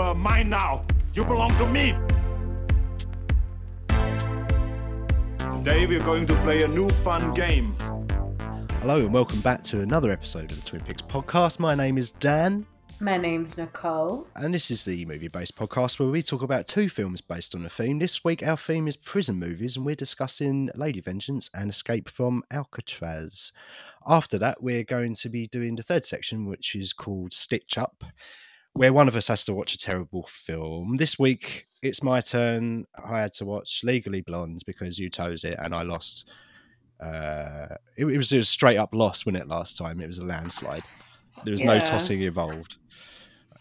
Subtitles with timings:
[0.00, 0.84] are mine now.
[1.14, 1.94] You belong to me.
[5.58, 7.76] Today we're going to play a new fun game.
[8.80, 11.58] Hello and welcome back to another episode of the Twin Peaks podcast.
[11.58, 12.64] My name is Dan,
[12.98, 14.26] My name's Nicole.
[14.36, 17.66] and this is the movie based podcast where we talk about two films based on
[17.66, 17.98] a theme.
[17.98, 22.42] This week, our theme is prison movies, and we're discussing Lady Vengeance and Escape from
[22.50, 23.52] Alcatraz.
[24.08, 28.02] After that, we're going to be doing the third section, which is called Stitch Up,
[28.74, 30.96] where one of us has to watch a terrible film.
[30.96, 32.86] This week, it's my turn.
[33.02, 36.28] I had to watch Legally Blonde because you chose it, and I lost.
[37.00, 39.48] Uh, it, it was a straight up loss, wasn't it?
[39.48, 40.82] Last time, it was a landslide.
[41.44, 42.76] There was no tossing involved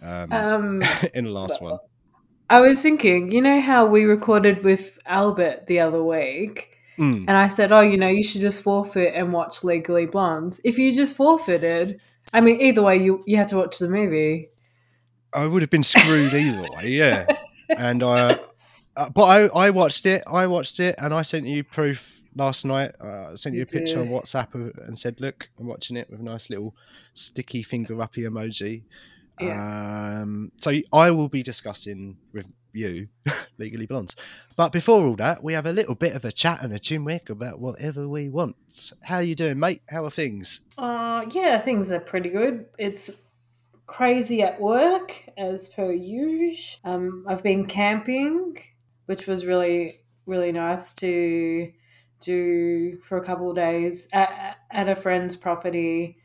[0.03, 1.77] um, Um, in the last one.
[2.49, 7.19] I was thinking, you know how we recorded with Albert the other week, Mm.
[7.29, 10.77] and I said, "Oh, you know, you should just forfeit and watch Legally Blonde." If
[10.77, 12.01] you just forfeited,
[12.33, 14.49] I mean, either way, you you had to watch the movie.
[15.33, 17.25] I would have been screwed either way, yeah.
[17.77, 18.39] And I,
[18.95, 20.23] uh, but I, I watched it.
[20.25, 22.93] I watched it, and I sent you proof last night.
[22.99, 24.07] Uh, I sent you, a picture on.
[24.09, 26.75] WhatsApp of- and said, "Look, I'm watching it with a nice little
[27.13, 28.81] sticky finger uppy emoji."
[29.39, 33.07] Um, so I will be discussing with you
[33.57, 34.15] Legally Blondes.
[34.55, 37.29] But before all that, we have a little bit of a chat and a chinwick
[37.29, 38.91] about whatever we want.
[39.03, 39.81] How are you doing, mate?
[39.89, 40.61] How are things?
[40.77, 42.65] Uh, yeah, things are pretty good.
[42.77, 43.11] It's
[43.89, 46.79] crazy at work as per usual.
[46.83, 48.57] Um, I've been camping,
[49.07, 51.71] which was really really nice to
[52.21, 56.17] do for a couple of days at, at a friend's property.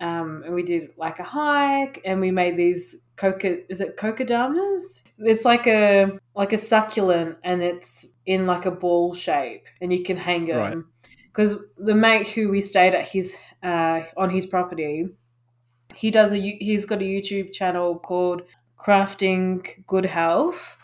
[0.00, 3.68] Um, and we did like a hike, and we made these coca.
[3.70, 5.02] Is it kokodamas?
[5.18, 10.02] It's like a like a succulent, and it's in like a ball shape, and you
[10.02, 10.70] can hang Right.
[10.70, 10.90] them.
[11.26, 15.08] Because the mate who we stayed at his uh, on his property,
[15.94, 18.42] he does a he's got a YouTube channel called
[18.78, 20.76] Crafting Good Health,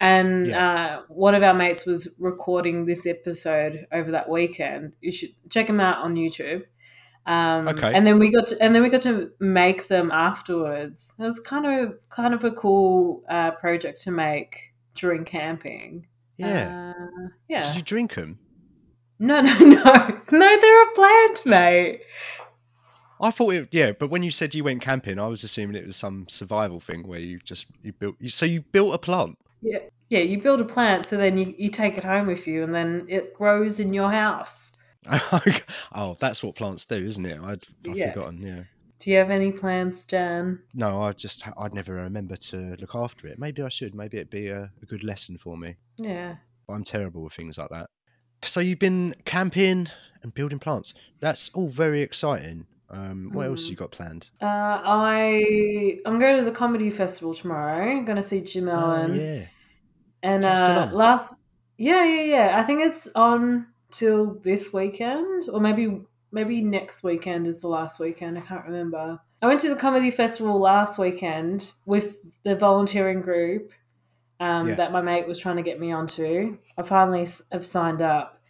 [0.00, 4.92] and uh, one of our mates was recording this episode over that weekend.
[5.00, 6.64] You should check him out on YouTube.
[7.26, 7.92] Um, Okay.
[7.92, 11.12] And then we got to, and then we got to make them afterwards.
[11.18, 16.06] It was kind of kind of a cool uh, project to make during camping.
[16.36, 16.92] Yeah.
[16.96, 17.62] Uh, yeah.
[17.62, 18.38] Did you drink them?
[19.18, 20.60] No, no, no, no.
[20.60, 22.00] They're a plant, mate.
[23.20, 25.86] I thought it, yeah, but when you said you went camping, I was assuming it
[25.86, 28.16] was some survival thing where you just you built.
[28.20, 29.38] You, so you built a plant.
[29.62, 29.78] Yeah,
[30.10, 30.20] yeah.
[30.20, 33.06] You build a plant, so then you, you take it home with you, and then
[33.08, 34.72] it grows in your house.
[35.94, 37.38] oh, that's what plants do, isn't it?
[37.42, 38.12] I'd, I've Yeah.
[38.12, 38.42] forgotten.
[38.42, 38.62] Yeah.
[38.98, 40.60] Do you have any plans, Dan?
[40.74, 43.38] No, I just I'd never remember to look after it.
[43.38, 43.94] Maybe I should.
[43.94, 45.76] Maybe it'd be a, a good lesson for me.
[45.98, 46.36] Yeah.
[46.66, 47.90] But I'm terrible with things like that.
[48.42, 49.88] So you've been camping
[50.22, 50.94] and building plants.
[51.20, 52.66] That's all very exciting.
[52.88, 53.70] Um, what else Mm.
[53.70, 54.30] you got planned?
[54.40, 57.82] Uh, I I'm going to the comedy festival tomorrow.
[57.90, 59.46] I'm going to see Jim Oh, yeah.
[60.22, 61.34] And Is that still uh, last,
[61.78, 62.58] yeah, yeah, yeah.
[62.58, 66.00] I think it's on till this weekend, or maybe
[66.32, 68.38] maybe next weekend is the last weekend.
[68.38, 69.20] I can't remember.
[69.42, 73.72] I went to the comedy festival last weekend with the volunteering group
[74.40, 74.74] um, Yeah.
[74.76, 76.56] that my mate was trying to get me onto.
[76.78, 78.40] I finally have signed up,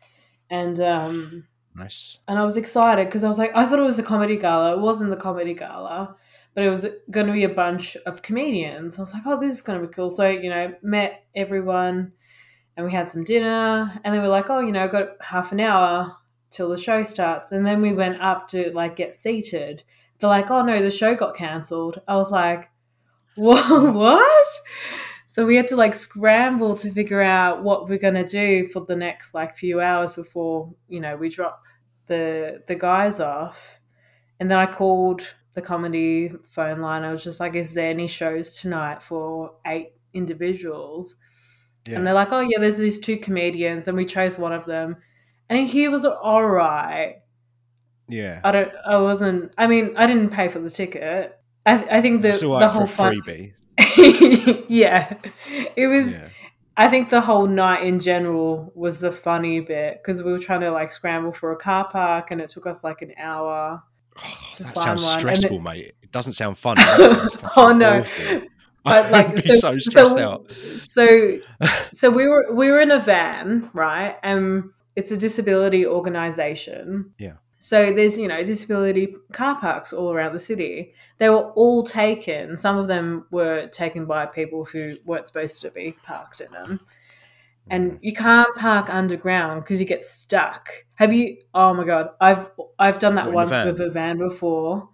[0.51, 1.47] and um,
[1.77, 2.19] Nice.
[2.27, 4.73] and I was excited because I was like, I thought it was a comedy gala.
[4.73, 6.17] It wasn't the comedy gala,
[6.55, 8.99] but it was going to be a bunch of comedians.
[8.99, 10.11] I was like, oh, this is going to be cool.
[10.11, 12.13] So, you know, met everyone
[12.77, 13.93] and we had some dinner.
[14.05, 16.17] And then we're like, oh, you know, I've got half an hour
[16.51, 17.53] till the show starts.
[17.53, 19.83] And then we went up to like get seated.
[20.19, 22.01] They're like, oh, no, the show got cancelled.
[22.09, 22.71] I was like,
[23.35, 23.95] what?
[23.95, 24.47] what?
[25.37, 28.97] So we had to like scramble to figure out what we're gonna do for the
[28.97, 31.63] next like few hours before you know we drop
[32.07, 33.79] the the guys off.
[34.41, 37.05] And then I called the comedy phone line.
[37.05, 41.17] I was just like, "Is there any shows tonight for eight individuals?"
[41.87, 41.97] Yeah.
[41.97, 44.97] And they're like, "Oh yeah, there's these two comedians, and we chose one of them."
[45.51, 47.17] And he was all right.
[48.09, 48.41] yeah.
[48.43, 48.73] I don't.
[48.89, 49.53] I wasn't.
[49.59, 51.39] I mean, I didn't pay for the ticket.
[51.67, 53.53] I, I think the the whole a fun.
[54.69, 55.17] yeah,
[55.77, 56.19] it was.
[56.19, 56.29] Yeah.
[56.79, 60.61] I think the whole night in general was the funny bit because we were trying
[60.61, 63.83] to like scramble for a car park and it took us like an hour.
[64.19, 65.93] Oh, that sounds one, stressful, it- mate.
[66.03, 66.77] It doesn't sound fun.
[67.57, 68.01] Oh, no.
[68.01, 68.43] awful.
[68.83, 70.53] But like I'd be so, so stressed so, out.
[70.85, 71.39] so
[71.93, 74.17] so we were we were in a van, right?
[74.23, 77.13] And it's a disability organization.
[77.19, 77.35] Yeah.
[77.67, 80.95] So there's you know disability car parks all around the city.
[81.19, 82.57] They were all taken.
[82.57, 86.79] Some of them were taken by people who weren't supposed to be parked in them.
[87.69, 87.99] and mm.
[88.03, 90.69] you can't park underground because you get stuck.
[90.95, 91.39] Have you?
[91.55, 92.49] Oh my god, I've
[92.79, 94.89] I've done that What, in a once with a van before.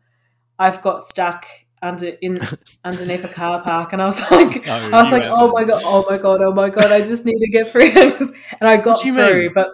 [0.58, 1.44] I've got stuck
[1.82, 2.40] under in
[2.84, 5.52] underneath a car park, and I was like, No, I was like, oh haven't.
[5.52, 7.90] my god, oh my god, oh my god, I just need to get through,
[8.60, 9.52] and I got through, mean?
[9.52, 9.68] but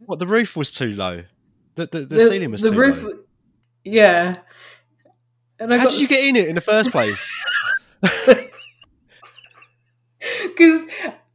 [0.00, 1.22] What the roof was too low.
[1.74, 3.18] The the, the, the, ceiling was the too roof, low.
[3.84, 4.36] yeah.
[5.58, 7.32] And I How did you get in it in the first place?
[10.42, 10.86] because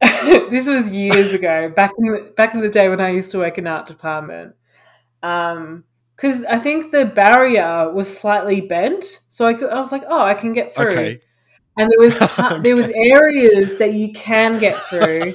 [0.50, 3.38] this was years ago back in the, back in the day when I used to
[3.38, 4.54] work in art department.
[5.22, 10.02] Um, because I think the barrier was slightly bent, so I could, I was like,
[10.08, 10.90] oh, I can get through.
[10.90, 11.20] okay.
[11.76, 15.34] And there was pi- there was areas that you can get through,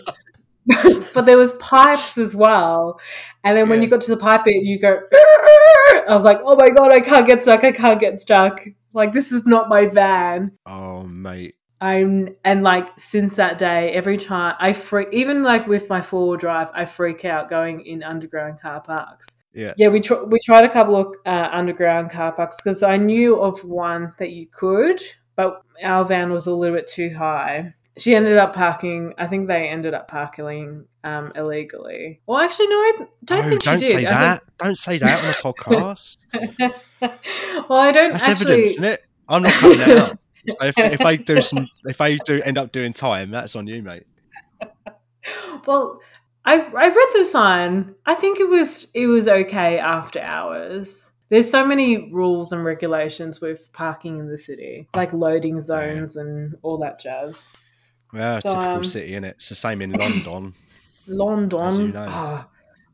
[1.14, 3.00] but there was pipes as well.
[3.44, 3.86] And then when Yeah.
[3.86, 5.00] you got to the pipe bit, you go.
[5.12, 7.64] I was like, oh my god, I can't get stuck.
[7.64, 8.62] I can't get stuck.
[8.94, 10.52] Like this is not my van.
[10.66, 11.56] Oh mate.
[11.82, 16.30] I'm and like since that day, every time I freak, even like with my four
[16.30, 19.36] wheel drive, I freak out going in underground car parks.
[19.54, 19.74] Yeah.
[19.78, 23.36] Yeah, we tr- we tried a couple of uh, underground car parks because I knew
[23.40, 25.02] of one that you could,
[25.36, 27.74] but our van was a little bit too high.
[27.98, 29.14] She ended up parking.
[29.18, 32.22] I think they ended up parking um, illegally.
[32.26, 32.94] Well, actually, no, I
[33.26, 33.92] don't Oh, think don't she did.
[34.02, 34.44] say I that.
[34.58, 36.18] Don't say that on a podcast.
[37.70, 38.46] well, I don't That's actually.
[38.46, 39.04] evidence, isn't it?
[39.30, 40.18] I'm not cutting that out.
[40.48, 43.68] So if, if I do some, if I do end up doing time, that's on
[43.68, 44.04] you, mate.
[45.66, 46.00] well,
[46.46, 47.96] I I read the sign.
[48.06, 51.12] I think it was it was okay after hours.
[51.30, 56.56] There's so many rules and regulations with parking in the city, like loading zones and
[56.62, 57.44] all that jazz.
[58.14, 59.32] Well, So, typical um, city, innit?
[59.32, 60.54] It's the same in London.
[61.08, 61.82] London.
[61.82, 62.06] You know.
[62.08, 62.46] oh,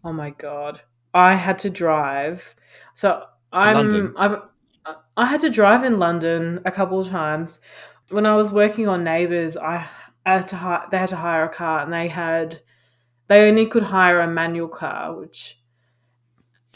[0.05, 0.81] oh my god.
[1.13, 2.55] I had to drive.
[2.93, 4.15] So I'm?
[4.17, 4.41] I'm
[5.17, 7.59] I had to drive in London a couple of times.
[8.09, 9.85] When I was working on Neighbours, I
[10.25, 12.61] had to hi- they had to hire a car and they had
[13.27, 15.59] they only could hire a manual car, which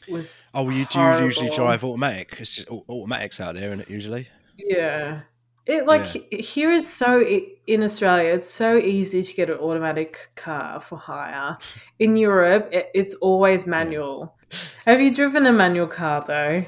[0.10, 2.36] was Oh, you do you usually drive automatic?
[2.40, 3.90] It's automatics out there, isn't it?
[3.90, 4.28] Usually.
[4.58, 5.22] Yeah.
[5.66, 6.40] It like Yeah.
[6.42, 7.22] here is so
[7.68, 11.58] in Australia it's so easy to get an automatic car for hire.
[12.00, 14.38] In Europe it, it's always manual.
[14.86, 16.66] Have you driven a manual car though?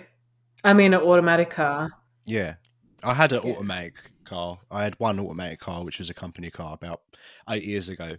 [0.64, 1.90] I mean an automatic car.
[2.26, 2.56] Yeah,
[3.04, 3.52] I had an Yeah.
[3.54, 4.60] automatic car.
[4.72, 7.02] I had one automatic car, which was a company car, about
[7.50, 8.18] eight years ago,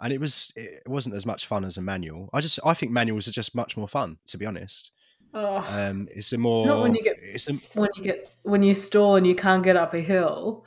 [0.00, 2.28] and it was it wasn't as much fun as a manual.
[2.32, 4.92] I just I think manuals are just much more fun, to be honest.
[5.34, 8.62] Oh, Um, it's a more Not when you get- it's a when you get when
[8.62, 10.64] you stall and you can't get up a hill.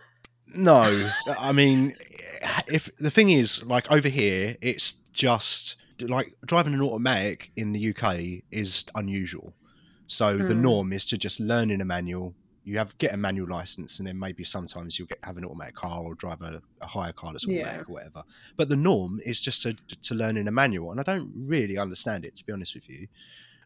[0.48, 1.12] no.
[1.28, 1.96] I mean,
[2.68, 7.80] if the thing is like over here, it's just like driving an automatic in the
[7.94, 9.54] UK is unusual.
[10.08, 10.62] So the Hmm.
[10.62, 12.36] norm is to just learn in a manual.
[12.64, 15.76] You have get a manual license, and then maybe sometimes you'll get have an automatic
[15.76, 17.62] car or drive a, a higher car that's Yeah.
[17.62, 18.24] automatic or whatever.
[18.58, 21.78] But the norm is just to to learn in a manual, and I don't really
[21.78, 23.08] understand it to be honest with you.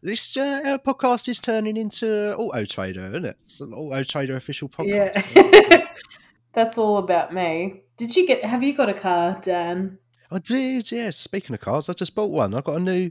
[0.02, 3.36] This uh, our podcast is turning into Auto Trader, isn't it?
[3.44, 5.36] It's an Auto Trader official podcast.
[5.36, 5.88] Yeah.
[6.54, 7.82] That's all about me.
[7.98, 9.98] Did you get have you got a car, Dan?
[10.30, 11.18] I did, yes.
[11.18, 12.54] Speaking of cars, I just bought one.
[12.54, 13.10] I got a new,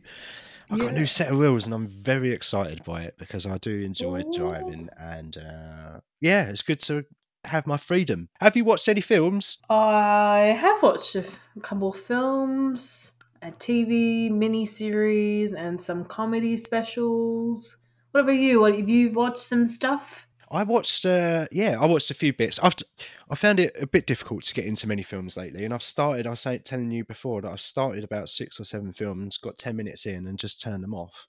[0.71, 3.59] I got a new set of wheels, and I'm very excited by it because I
[3.59, 4.33] do enjoy Ooh.
[4.33, 7.05] driving, and uh, yeah, it's good to
[7.43, 8.29] have my freedom.
[8.41, 9.59] Have you watched any films?
[9.69, 11.23] I have watched a
[11.61, 17.77] couple of films, a TV miniseries, and some comedy specials.
[18.11, 18.61] What about you?
[18.61, 20.27] What have you watched some stuff?
[20.51, 22.57] I watched, uh, yeah, I watched a few bits.
[22.57, 22.73] I've,
[23.29, 26.25] I found it a bit difficult to get into many films lately, and I've started.
[26.25, 29.57] I was saying, telling you before that I've started about six or seven films, got
[29.59, 31.27] ten minutes in, and just turned them off.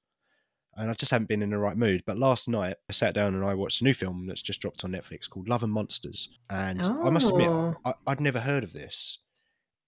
[0.77, 2.05] And I just haven't been in the right mood.
[2.07, 4.85] But last night I sat down and I watched a new film that's just dropped
[4.85, 6.31] on Netflix called Love and Monsters.
[6.49, 7.75] And I must admit, Oh.
[7.85, 9.19] I, I'd never heard of this,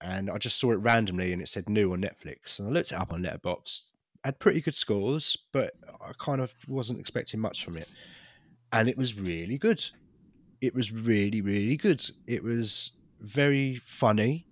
[0.02, 2.92] and I just saw it randomly, and it said new on Netflix, and I looked
[2.92, 3.82] it up on Letterboxd.
[4.24, 7.88] Had pretty good scores, but I kind of wasn't expecting much from it
[8.72, 9.84] and it was really good.
[10.60, 12.04] It was really, really good.
[12.26, 14.46] It was very funny.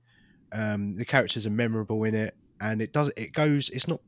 [0.52, 3.10] Um, the characters are memorable in it, and it does.
[3.16, 3.70] It goes.
[3.70, 4.00] It's not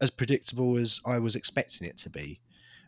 [0.00, 2.40] as predictable as I was expecting it to be,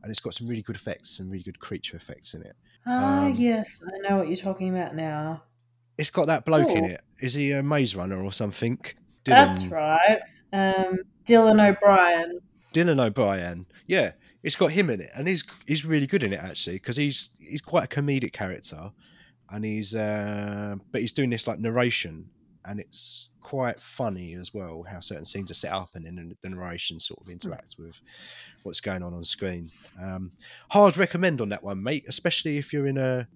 [0.02, 2.56] and it's got some really good effects, some really good creature effects in it.
[2.86, 5.42] Ah, Um, yes, I know what you're talking about now.
[5.98, 6.88] It's got that bloke in Oh.
[6.88, 7.02] it.
[7.22, 8.78] Is he a maze runner or something?
[9.24, 10.20] That's right.
[10.52, 12.40] Um, Dylan O'Brien.
[12.74, 13.66] Dylan O'Brien.
[13.86, 14.12] Yeah,
[14.42, 17.30] it's got him in it, and he's he's really good in it actually because he's
[17.38, 18.90] he's quite a comedic character,
[19.50, 22.28] and he's uh, but he's doing this like narration,
[22.64, 26.48] and it's quite funny as well how certain scenes are set up, and then the
[26.48, 28.00] narration sort of interacts with
[28.64, 29.70] what's going on on screen.
[30.02, 30.32] Um,
[30.70, 33.28] hard recommend on that one, mate, especially if you're in a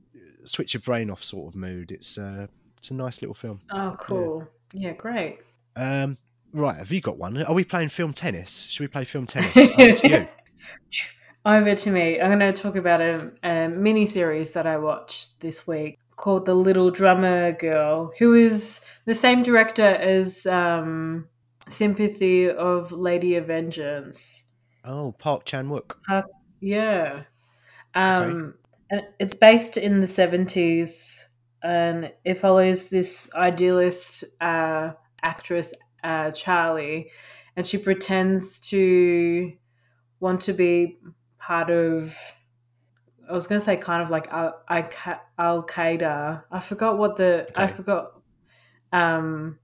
[0.45, 1.93] switch your brain off sort of mood.
[1.93, 2.49] It's uh,
[2.87, 3.61] it's a nice little film.
[3.73, 4.47] Oh, cool.
[4.73, 5.41] Yeah, great.
[5.75, 6.19] Um,
[6.53, 7.43] right, have you got one?
[7.43, 8.69] Are we playing film tennis?
[8.71, 9.57] Should we play film tennis?
[9.57, 10.29] Over to you.
[11.45, 12.21] over to me.
[12.21, 16.47] I'm going to talk about a, a mini series that I watched this week called
[16.47, 21.27] The Little Drummer Girl, who is the same director as um,
[21.69, 24.45] Sympathy of Lady of Vengeance.
[24.85, 25.97] Oh, Park Chan Wook.
[26.61, 27.25] Yeah.
[27.97, 28.55] Um,
[28.91, 31.26] and It's based in the 70s
[31.67, 34.93] and it follows this idealist uh,
[35.23, 37.11] actress, uh, Charlie,
[37.57, 39.53] and she pretends to
[40.21, 40.99] want to be
[41.39, 42.17] part of.
[43.29, 46.45] I was going to say kind of like Al Qaeda.
[46.51, 47.49] I forgot what the.
[47.57, 48.13] I forgot.
[48.93, 49.59] Um,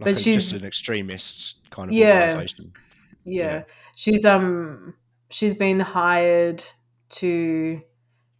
[0.00, 2.22] Like But a- she's- just an extremist kind of Yeah.
[2.24, 2.72] organization.
[3.24, 3.44] yeah.
[3.52, 3.62] Yeah.
[3.94, 4.94] she's um
[5.30, 6.62] she's been hired
[7.20, 7.80] to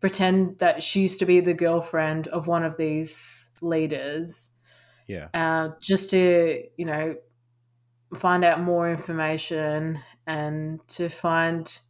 [0.00, 4.50] pretend that she used to be the girlfriend of one of these leaders
[5.07, 5.29] Yeah.
[5.35, 7.17] uh, just to you know
[8.15, 11.81] find out more information and to find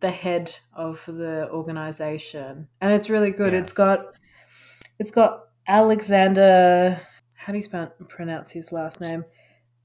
[0.00, 3.60] the head of the organization and it's really good Yeah.
[3.60, 3.98] it's got
[4.98, 7.00] it's got alexander
[7.34, 9.24] how do you spell, pronounce his last name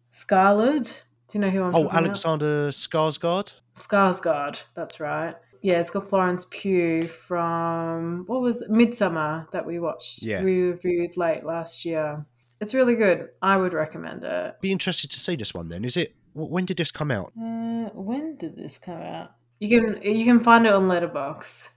[0.10, 2.04] scarlett do you know who i'm Oh, talking about?
[2.06, 3.54] Alexander Skarsgård.
[3.76, 5.36] Skarsgård, that's right.
[5.66, 8.70] Yeah, it's got Florence Pugh from what was it?
[8.70, 10.24] Midsommar that we watched.
[10.24, 10.44] Yeah.
[10.44, 12.24] We reviewed late last year.
[12.62, 13.30] It's really good.
[13.42, 14.62] I would recommend it.
[14.62, 15.84] Be interested to see this one then.
[15.84, 16.14] Is it?
[16.36, 17.34] When did this come out?
[17.36, 19.32] Uh, when did this come out?
[19.58, 21.72] You can you can find it on Letterboxd.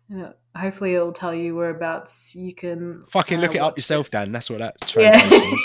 [0.55, 4.33] hopefully, it'll tell you whereabouts you can Fucking uh, look it up yourself, Dan.
[4.33, 5.63] That's what that translates.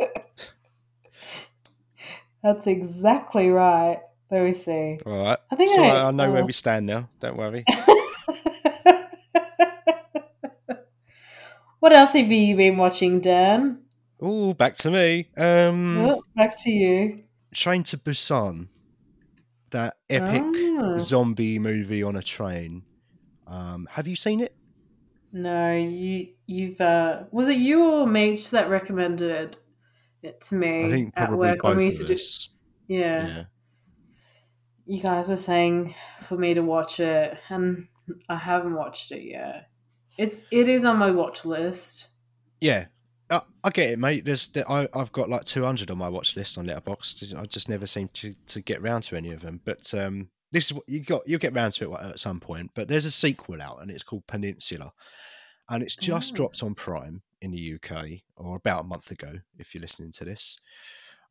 [0.00, 0.08] Yeah.
[2.42, 4.00] That's exactly right.
[4.30, 4.98] Let me see.
[5.06, 5.38] All right.
[5.50, 6.46] I think So I- I, know where oh.
[6.46, 7.08] we stand now.
[7.18, 7.64] Don't worry.
[11.80, 13.82] what else have you been watching, Dan?
[14.20, 15.28] Oh, back to me.
[15.36, 17.24] Um, Oh, back to you.
[17.54, 18.68] Train to Busan.
[19.70, 20.42] That epic
[20.80, 20.98] Ah.
[20.98, 22.82] zombie movie on a train.
[23.46, 24.54] Um, have you seen it?
[25.32, 29.56] No, you you've uh was it you or Meech that recommended
[30.22, 32.16] it to me I think at work when we used to do
[32.88, 33.26] yeah.
[33.28, 33.44] Yeah.
[34.90, 37.86] You guys were saying for me to watch it and
[38.28, 39.68] I haven't watched it yet.
[40.18, 42.08] It's it is on my watch list.
[42.60, 42.86] Yeah.
[43.30, 44.24] I, I get it, mate.
[44.24, 47.38] There's, there, I, I've got like 200 on my watch list on Letterboxd.
[47.38, 49.60] I just never seem to, to get round to any of them.
[49.64, 51.22] But um, this is what you got.
[51.24, 52.72] You'll get round to it at some point.
[52.74, 54.92] But there's a sequel out, and it's called Peninsula,
[55.68, 56.34] and it's just Oh.
[56.34, 60.24] dropped on Prime in the UK, or about a month ago, if you're listening to
[60.24, 60.58] this.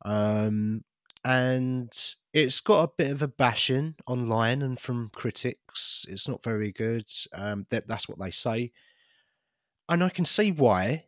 [0.06, 0.82] Um,
[1.24, 1.92] and
[2.32, 6.06] it's got a bit of a bashing online and from critics.
[6.08, 7.06] It's not very good.
[7.34, 8.72] Um, that that's what they say,
[9.88, 11.04] and I can see why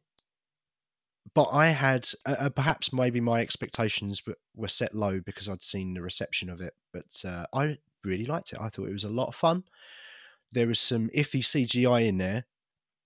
[1.34, 4.22] but I had uh, uh, perhaps maybe my expectations
[4.54, 8.52] were, set low because I'd seen the reception of it, but uh, I really liked
[8.52, 8.58] it.
[8.60, 9.64] I thought it was a lot of fun.
[10.50, 12.46] There was some iffy CGI in there,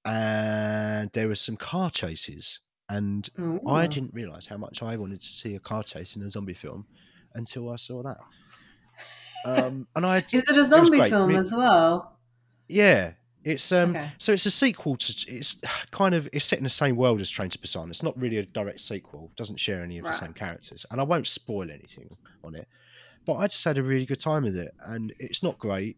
[0.05, 3.29] and there was some car chases, and
[3.69, 6.55] I didn't realize how much I wanted to see a car chase in a zombie
[6.55, 6.87] film
[7.35, 8.19] until I saw that.
[9.45, 11.11] Um, and I Is it a zombie great.
[11.11, 12.19] film as well?
[12.69, 13.13] yeah,
[13.45, 14.11] it's um Okay.
[14.19, 15.61] so it's a sequel to it's
[15.93, 17.91] kind of it's set in the same world as Train to Busan.
[17.91, 19.31] It's not really a direct sequel.
[19.37, 20.13] Doesn't share any of Right.
[20.13, 22.67] the same characters, and I won't spoil anything on it.
[23.25, 25.97] But I just had a really good time with it, and it's not great.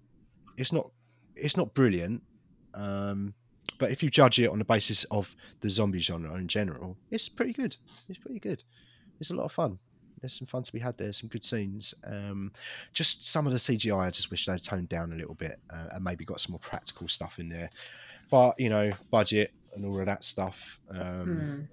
[0.59, 0.91] It's not
[1.37, 2.23] it's not brilliant.
[2.75, 3.35] Um,
[3.79, 7.29] but if you judge it on the basis of the zombie genre in general, it's
[7.29, 7.77] pretty good.
[8.09, 8.63] It's pretty good.
[9.21, 9.79] It's a lot of fun.
[10.21, 11.13] There's some fun to be had there.
[11.13, 11.95] Some good scenes.
[12.05, 12.53] Um,
[12.93, 15.87] just some of the CGI, I just wish they'd toned down a little bit uh,
[15.93, 17.71] and maybe got some more practical stuff in there.
[18.31, 20.81] But you know, budget and all of that stuff.
[20.91, 21.69] Um,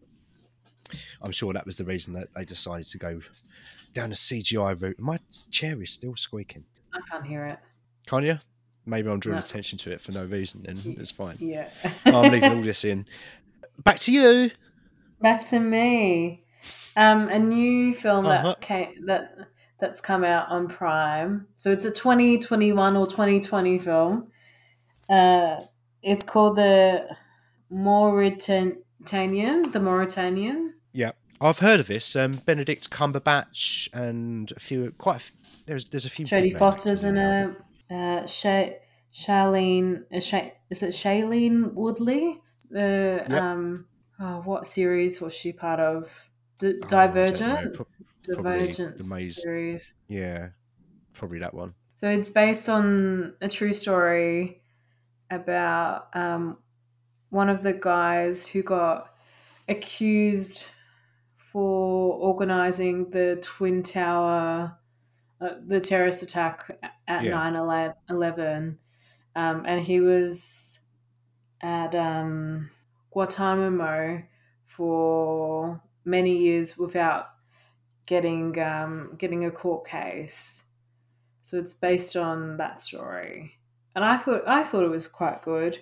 [0.92, 0.98] Hmm.
[1.24, 3.20] I'm sure that was the reason that they decided to go
[3.94, 5.00] down the CGI route.
[5.00, 5.18] My
[5.50, 6.64] chair is still squeaking.
[6.94, 7.58] I can't hear it.
[8.06, 8.38] Can't you?
[8.86, 9.46] Maybe I'm drawing No.
[9.46, 10.64] attention to it for no reason.
[10.64, 11.38] Then it's fine.
[11.40, 11.70] Yeah.
[12.06, 13.06] I'm leaving all this in.
[13.84, 14.52] Back to you.
[15.22, 16.44] Back to me.
[16.96, 18.44] Um, a new film Uh-huh.
[18.50, 19.36] that came that
[19.80, 21.48] that's come out on Prime.
[21.58, 24.28] So it's a 2021 or 2020 film.
[25.10, 25.58] Uh,
[26.02, 27.06] it's called the
[27.70, 29.72] Mauritanian.
[29.72, 30.74] The Mauritanian.
[30.94, 31.12] Yeah,
[31.42, 32.16] I've heard of this.
[32.16, 35.14] Um, Benedict Cumberbatch and a few, quite.
[35.14, 35.32] A f-
[35.66, 36.26] there's there's a few.
[36.26, 37.56] Jodie Foster's in it.
[37.90, 38.74] Uh, Sha-
[39.14, 40.06] Charlene.
[40.14, 42.42] Uh, Sha- is it Shailene Woodley?
[42.70, 43.42] The Yep.
[43.42, 43.88] um.
[44.20, 46.32] Oh, what series was she part of?
[46.58, 47.74] D- Oh, I don't know, Divergent.
[47.74, 47.88] pro-
[48.24, 49.00] Divergent
[49.34, 49.94] series.
[50.08, 50.50] Yeah,
[51.14, 51.76] probably that one.
[51.96, 54.62] So it's based on a true story
[55.30, 56.60] about um,
[57.30, 59.16] one of the guys who got
[59.70, 60.70] accused
[61.36, 64.78] for organizing the Twin Tower
[65.42, 66.72] uh, the terrorist attack
[67.08, 67.32] at Yeah.
[67.52, 68.80] 9 11.
[69.36, 70.80] Um, and he was
[71.62, 72.70] at um,
[73.12, 74.24] Guantanamo
[74.66, 77.30] for many years without
[78.06, 80.64] getting um, getting a court case.
[81.42, 83.56] So it's based on that story,
[83.96, 85.80] and I thought I thought it was quite good.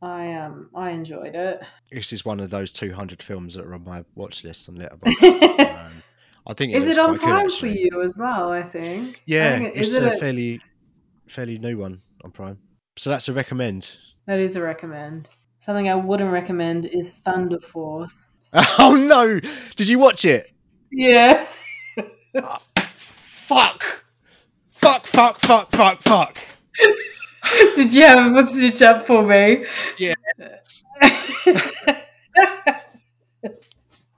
[0.00, 1.62] I um I enjoyed it.
[1.90, 5.81] This is one of those 200 films that are on my watch list on Letterboxd.
[6.46, 8.50] I think is it on Prime for you as well?
[8.50, 9.16] I think.
[9.16, 10.60] I Yeah, think it- it's it a a- fairly
[11.28, 12.58] fairly new one on Prime.
[12.96, 13.92] So that's a recommend.
[14.26, 15.28] that is a recommend.
[15.60, 18.34] Something I wouldn't recommend is Thunder Force.
[18.78, 19.40] Oh no!
[19.76, 20.50] Did you watch it?
[20.90, 21.46] Yeah.
[22.36, 22.60] Ah,
[23.16, 24.04] fuck!
[24.72, 25.06] Fuck!
[25.06, 25.38] Fuck!
[25.40, 25.70] Fuck!
[25.72, 26.02] Fuck!
[26.02, 26.38] Fuck!
[27.76, 29.64] Did you have a stitch up for me?
[29.98, 30.14] Yeah.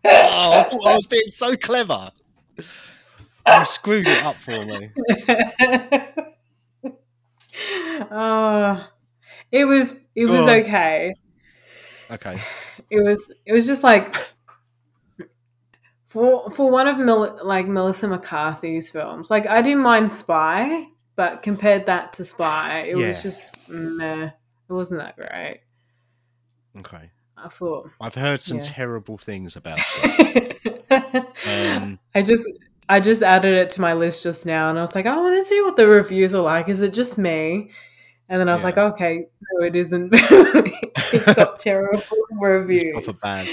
[0.04, 2.11] Oh, I thought I was being so clever.
[2.58, 4.90] You screwed it up for me.
[8.11, 8.88] oh,
[9.52, 11.14] it was it was okay.
[12.11, 12.40] Okay.
[12.90, 14.14] It was it was just like
[16.06, 19.30] for for one of Mel, like Melissa McCarthy's films.
[19.30, 23.08] Like I didn't mind Spy, but compared that to Spy, it Yeah.
[23.08, 24.26] was just meh.
[24.68, 25.61] It wasn't that great.
[26.78, 27.11] Okay.
[27.37, 27.91] I thought.
[28.00, 28.62] I've heard some Yeah.
[28.64, 30.61] terrible things about it.
[31.47, 32.49] Um, I just
[32.88, 35.35] I just added it to my list just now, and I was like, I want
[35.37, 36.69] to see what the reviews are like.
[36.69, 37.71] Is it just me?
[38.29, 38.67] And then I was Yeah.
[38.69, 40.11] like, okay, no, it isn't.
[40.12, 42.95] it's got terrible reviews.
[42.97, 43.49] it's proper bad.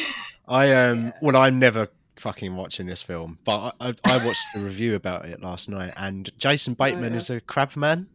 [0.48, 1.14] I um.
[1.22, 5.26] Well, I'm never fucking watching this film, but I, I, I watched the review about
[5.26, 7.18] it last night, and Jason Bateman yeah.
[7.18, 8.08] is a crab man.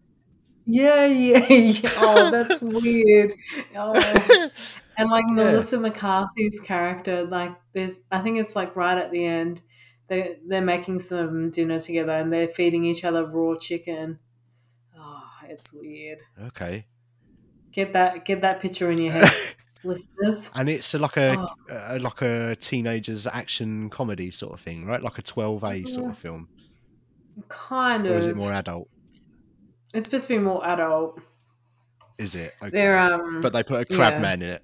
[0.66, 1.90] Yeah, yeah, yeah.
[1.96, 3.32] Oh, that's weird.
[3.76, 4.48] Oh.
[4.98, 5.34] And like Yeah.
[5.34, 9.60] Melissa McCarthy's character, like there's, I think it's like right at the end,
[10.08, 14.18] they they're making some dinner together and they're feeding each other raw chicken.
[14.98, 16.22] Oh, it's weird.
[16.46, 16.86] Okay.
[17.72, 19.32] Get that get that picture in your head,
[19.84, 20.50] listeners.
[20.54, 21.48] and it's a, like a, Oh.
[21.70, 25.02] a like a teenagers action comedy sort of thing, right?
[25.02, 26.20] Like a 12A sort of mm.
[26.20, 26.48] film,
[27.48, 28.20] Kind or of.
[28.20, 28.88] is it more adult?
[29.92, 31.20] It's supposed to be more adult.
[32.18, 32.54] Is it?
[32.62, 32.70] Okay.
[32.70, 33.40] They're um.
[33.42, 34.18] but they put a crab yeah.
[34.20, 34.62] man in it.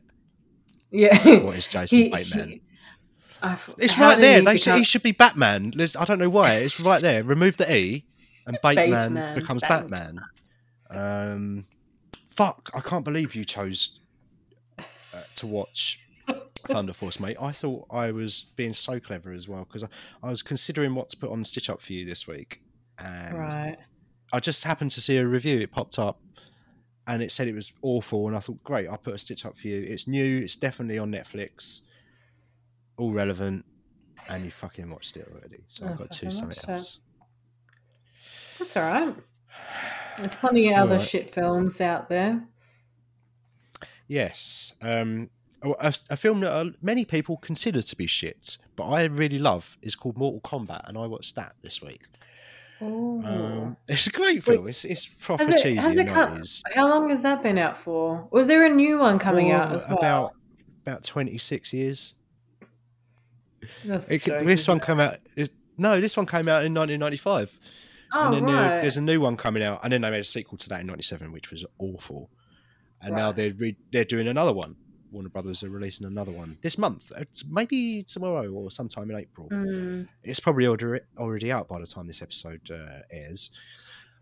[0.92, 1.38] Yeah.
[1.40, 2.48] What is Jason He- Bateman?
[2.50, 2.62] he-
[3.78, 4.38] It's right there.
[4.40, 5.72] he They should, he should be Batman.
[5.74, 6.54] Liz, I don't know why.
[6.56, 7.24] It's right there.
[7.24, 8.04] Remove the E,
[8.46, 10.20] and Bateman, Bateman, becomes Bateman.
[10.90, 11.32] Batman.
[11.32, 11.64] Um,
[12.30, 12.70] fuck!
[12.74, 13.98] I can't believe you chose
[14.78, 14.82] uh,
[15.36, 16.00] to watch
[16.68, 17.36] Thunder Force, mate.
[17.40, 19.88] I thought I was being so clever as well because I,
[20.22, 22.60] I was considering what to put on Stitch Up for you this week,
[22.98, 23.76] and Right.
[24.32, 25.58] I just happened to see a review.
[25.60, 26.20] It popped up,
[27.06, 28.28] and it said it was awful.
[28.28, 29.82] And I thought, great, I'll put a stitch up for you.
[29.82, 30.38] It's new.
[30.38, 31.80] It's definitely on Netflix.
[32.98, 33.64] All relevant,
[34.28, 35.64] and you fucking watched it already.
[35.66, 36.98] So I I've got two something else.
[38.58, 39.14] That's all right.
[40.18, 41.00] There's plenty of other Alright.
[41.08, 42.44] shit films out there.
[44.08, 45.30] Yes, um,
[45.62, 49.38] a, a- a film that uh, many people consider to be shit, but I really
[49.38, 52.02] love is called Mortal Kombat, and I watched that this week.
[52.86, 54.68] Um, it's a great Wait, film.
[54.68, 55.76] It's, it's proper has it- cheesy.
[55.76, 56.42] has it come-
[56.74, 58.26] How long has that been out for?
[58.30, 59.98] Was there a new one coming Oh, out as well?
[59.98, 60.32] about
[60.84, 62.14] about twenty six years.
[63.84, 64.84] It, joke, this one it?
[64.84, 65.16] came out.
[65.78, 67.58] No, this one came out in 1995,
[68.12, 68.80] Oh, and then there- right.
[68.82, 70.86] there's a new one coming out, and then they made a sequel to that in
[70.86, 72.30] '97, which was awful.
[73.00, 74.76] And now they're re- they're doing another one.
[75.12, 77.12] Warner Brothers are releasing another one this month.
[77.16, 79.48] It's maybe tomorrow or sometime in April.
[79.50, 83.50] Mm, It's probably already out by the time this episode uh, airs.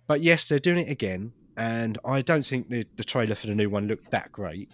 [0.06, 3.54] But yes, they're doing it again, and I don't think the, the trailer for the
[3.54, 4.70] new one looked that great.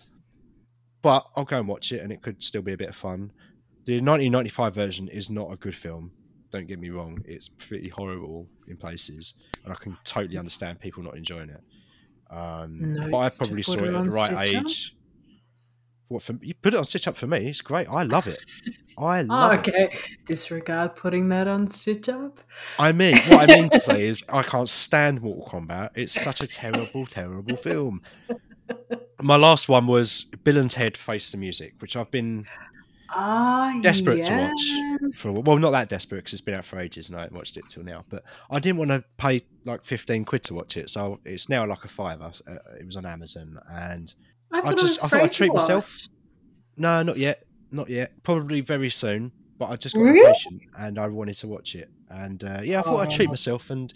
[1.02, 3.30] But I'll go and watch it, and it could still be a bit of fun.
[3.84, 6.10] The 1995 version is not a good film.
[6.50, 11.02] Don't get me wrong; it's pretty horrible in places, and I can totally understand people
[11.02, 11.60] not enjoying it.
[12.30, 14.95] Um, but I probably saw it at the right age.
[16.08, 16.36] What for?
[16.40, 17.48] You put it on Stitch Up for me.
[17.48, 17.88] It's great.
[17.88, 18.38] I love it.
[18.98, 19.68] I Oh, love it.
[19.68, 19.98] okay.
[20.24, 22.40] Disregard putting that on Stitch Up.
[22.78, 25.90] I mean, what I mean to say is, I can't stand Mortal Kombat.
[25.94, 28.02] It's such a terrible, terrible film.
[29.20, 32.46] My last one was Bill and Ted Face the Music, which I've been
[33.08, 34.28] Ah, desperate yes.
[34.28, 35.32] to watch for.
[35.40, 37.64] Well, not that desperate because it's been out for ages and I haven't watched it
[37.68, 38.04] till now.
[38.08, 41.64] But I didn't want to pay like fifteen quid to watch it, so it's now
[41.66, 42.32] like a fiver.
[42.46, 44.12] Uh, It was on Amazon, and
[44.52, 46.08] I, I just I thought I'd treat myself.
[46.76, 48.22] No, not yet, not yet.
[48.22, 49.32] Probably very soon.
[49.58, 50.20] But I just got Really?
[50.20, 51.88] impatient and I wanted to watch it.
[52.10, 53.32] And uh, yeah, I thought I'd treat Oh.
[53.32, 53.92] myself and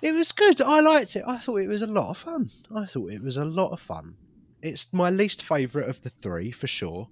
[0.00, 0.60] it was good.
[0.60, 1.24] I liked it.
[1.26, 2.50] I thought it was a lot of fun.
[2.72, 4.14] I thought it was a lot of fun.
[4.62, 7.08] It's my least favourite of the three for sure,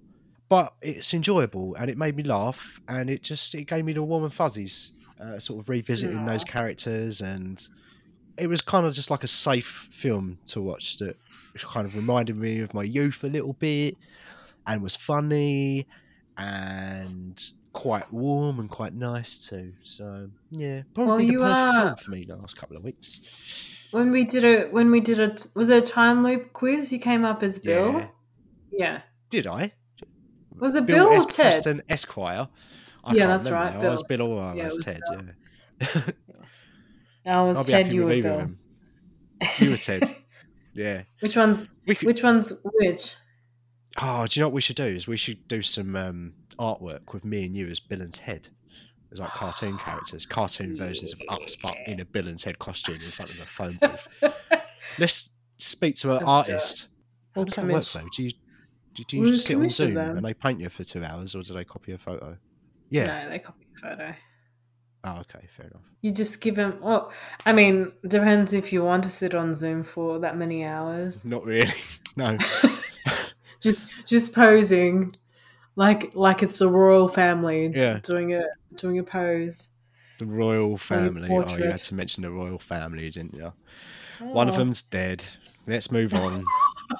[0.47, 4.03] but it's enjoyable and it made me laugh and it just it gave me the
[4.03, 7.67] warm and fuzzies uh, sort of revisiting those characters, and
[8.37, 11.17] it was kind of just like a safe film to watch that
[11.57, 13.95] kind of reminded me of my youth a little bit,
[14.65, 15.87] and was funny
[16.37, 19.73] and quite warm and quite nice too.
[19.83, 22.83] So yeah, probably you the perfect are- film uh, for me the last couple of
[22.83, 23.21] weeks.
[23.91, 26.91] When we did a when we did a was it a time loop quiz?
[26.91, 27.93] You came up as Bill.
[27.93, 28.07] Yeah.
[28.71, 29.01] Yeah.
[29.29, 29.73] Did I?
[30.59, 31.25] Was it Bill, or S.
[31.27, 31.51] Ted?
[31.51, 32.47] Preston Esquire.
[33.03, 33.87] I Yeah, that's right, now.
[33.87, 34.17] I was Bill.
[34.27, 35.01] Bill or I Yeah, was Ted.
[35.09, 35.21] Bill.
[35.79, 36.01] Yeah.
[37.27, 37.85] I was I'll be Ted.
[37.85, 38.45] happy You with were either of Bill.
[38.45, 38.59] them.
[39.59, 40.15] You were Ted.
[40.73, 41.01] Yeah.
[41.21, 43.15] Which one's could, which one's which?
[43.99, 44.85] oh, do you know what we should do?
[44.85, 48.49] Is we should do some um, artwork with me and you as Bill and Ted.
[49.11, 52.95] As like cartoon characters, cartoon versions of us, but in a Bill and Ted costume
[53.03, 54.07] in front of a phone booth.
[54.99, 56.87] Let's speak to an Let's artist.
[57.33, 58.07] How does that work though?
[58.15, 58.31] Do you
[58.93, 60.17] do, do you We'll just sit on Zoom them.
[60.17, 62.37] and they paint you for two hours, or do they copy a photo?
[62.91, 63.23] Yeah.
[63.23, 64.13] No, they copy a photo.
[65.15, 65.81] Oh, okay, fair enough.
[66.01, 66.79] You just give them.
[66.81, 67.11] Well,
[67.45, 71.23] I mean, depends if you want to sit on Zoom for that many hours.
[71.25, 71.71] Not really.
[72.15, 72.35] No.
[73.59, 75.15] just just posing,
[75.75, 77.71] like like it's a royal family.
[77.75, 77.99] Yeah.
[78.01, 78.43] doing a
[78.75, 79.69] doing a pose.
[80.17, 81.29] The royal family.
[81.31, 83.53] Oh, you had to mention the royal family, didn't you?
[84.19, 84.57] One of Oh.
[84.57, 85.23] them's dead.
[85.67, 86.43] Let's move on.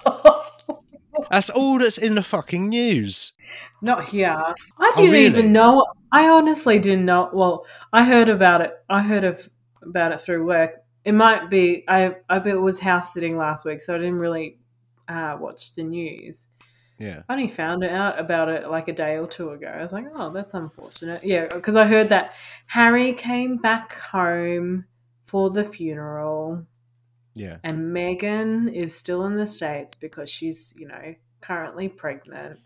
[1.32, 3.34] That's all that's in the fucking news.
[3.82, 4.30] Not here.
[4.38, 5.26] I Oh, didn't really?
[5.26, 5.84] even know.
[6.12, 7.30] I honestly didn't know.
[7.34, 8.72] Well, I heard about it.
[8.90, 9.50] I heard of
[9.82, 10.72] about it through work.
[11.04, 11.84] It might be.
[11.88, 14.60] I I was house sitting last week, so I didn't really
[15.08, 16.48] uh, watch the news.
[17.00, 17.22] Yeah.
[17.30, 19.68] I only found out about it like a day or two ago.
[19.68, 21.24] I was like, oh, that's unfortunate.
[21.24, 22.34] Yeah, because I heard that
[22.68, 24.86] Harry came back home
[25.26, 26.66] for the funeral,
[27.36, 27.58] Yeah.
[27.64, 32.60] and Meghan is still in the states because she's, you know, currently pregnant.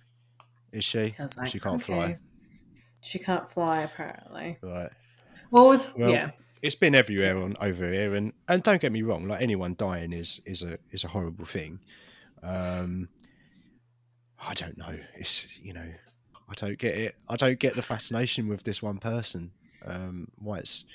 [0.71, 1.13] Is she?
[1.37, 1.93] Like, she can't okay.
[1.93, 2.17] fly.
[3.01, 4.57] She can't fly apparently.
[4.61, 4.91] Right.
[5.49, 9.01] Well, was Well, yeah, It's been everywhere on over here, and and don't get me
[9.01, 11.79] wrong, like anyone dying is is a is a horrible thing.
[12.43, 13.09] Um,
[14.39, 14.97] I don't know.
[15.15, 15.87] It's you know,
[16.49, 17.15] I don't get it.
[17.27, 19.51] I don't get the fascination with this one person.
[19.83, 20.85] Um, why it's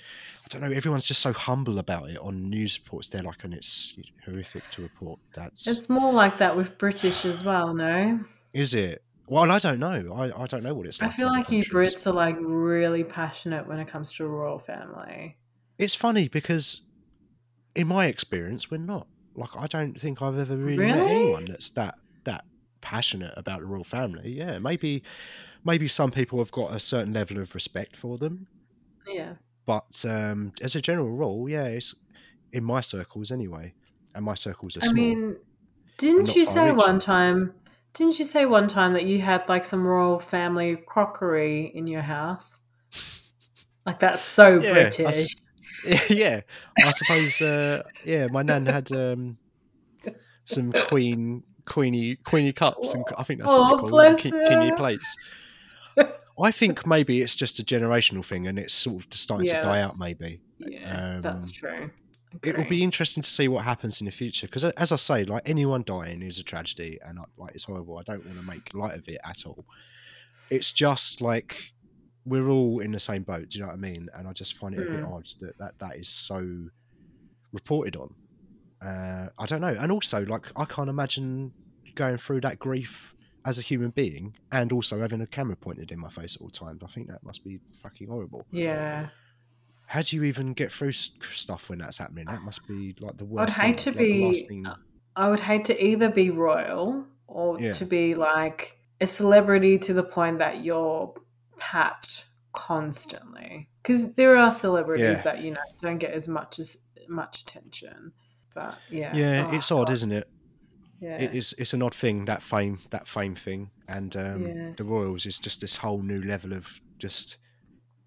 [0.45, 0.75] I don't know.
[0.75, 3.09] Everyone's just so humble about it on news reports.
[3.09, 5.19] They're like, and it's horrific to report.
[5.35, 7.75] That's it's more like that with British as well.
[7.75, 8.21] No,
[8.53, 9.03] is it.
[9.29, 10.13] Well, I don't know.
[10.15, 11.11] I, I don't know what it's like.
[11.11, 11.63] I feel like you.
[11.63, 15.37] Brits are like really passionate when it comes to royal family.
[15.79, 16.83] It's funny because,
[17.75, 19.09] in my experience, we're not.
[19.35, 22.45] Like, I don't think I've ever really, met anyone that's that that
[22.81, 24.31] passionate about the royal family.
[24.33, 25.03] Yeah, maybe,
[25.65, 28.47] maybe some people have got a certain level of respect for them,
[29.07, 29.35] Yeah.
[29.67, 31.95] but um, as a general rule, yeah, it's
[32.53, 33.75] in my circles anyway,
[34.15, 34.95] and my circles are I small.
[34.95, 35.37] mean,
[35.99, 37.53] didn't you say one time?
[37.97, 42.03] Didn't you say one time that you had like some royal family crockery in your
[42.03, 42.61] house?
[43.87, 45.37] Like that's so Yeah, I British.
[46.11, 46.41] yeah,
[46.85, 47.41] I suppose.
[47.41, 49.39] Uh, yeah, my nan had um,
[50.45, 54.77] some queen, queenie, queenie cups, and I think that's Oh, what they call them, kingy
[54.77, 55.17] plates.
[56.39, 59.69] I think maybe it's just a generational thing, and it's sort of starting Yeah, to
[59.69, 59.99] die out.
[59.99, 61.81] Maybe Yeah, that's Um,
[62.43, 62.51] true.
[62.53, 64.47] it will be interesting to see what happens in the future.
[64.47, 67.99] Because as I say, like anyone dying is a tragedy, and I, like it's horrible.
[67.99, 69.65] I don't want to make light of it at all.
[70.51, 71.73] It's just like
[72.25, 73.51] we're all in the same boat.
[73.51, 74.09] Do you know what I mean?
[74.15, 75.13] And I just find it a bit Mm.
[75.13, 76.67] odd that that, that is so
[77.53, 78.15] reported on.
[78.85, 79.77] Uh, I don't know.
[79.79, 81.53] And also, like, I can't imagine
[81.95, 85.99] going through that grief as a human being and also having a camera pointed in
[86.01, 86.83] my face at all times.
[86.85, 88.45] I think that must be fucking horrible.
[88.51, 89.09] Yeah,
[89.87, 92.27] How do you even get through stuff when that's happening?
[92.27, 93.59] That must be like the worst.
[93.59, 94.67] I'd hate thing, to like, be- thing-
[95.15, 97.73] I would hate to either be royal or Yeah.
[97.73, 101.15] to be like a celebrity to the point that you're
[101.59, 103.69] papped constantly.
[103.83, 105.23] Because there are celebrities Yeah.
[105.23, 106.77] that you know don't get as much as
[107.09, 108.13] much attention.
[108.55, 110.29] But yeah, Yeah, Oh, it's odd, God, isn't it?
[110.99, 111.55] Yeah, It is.
[111.59, 114.73] It's an odd thing that fame, that fame thing, and um, Yeah.
[114.77, 117.37] the Royals is just this whole new level of just.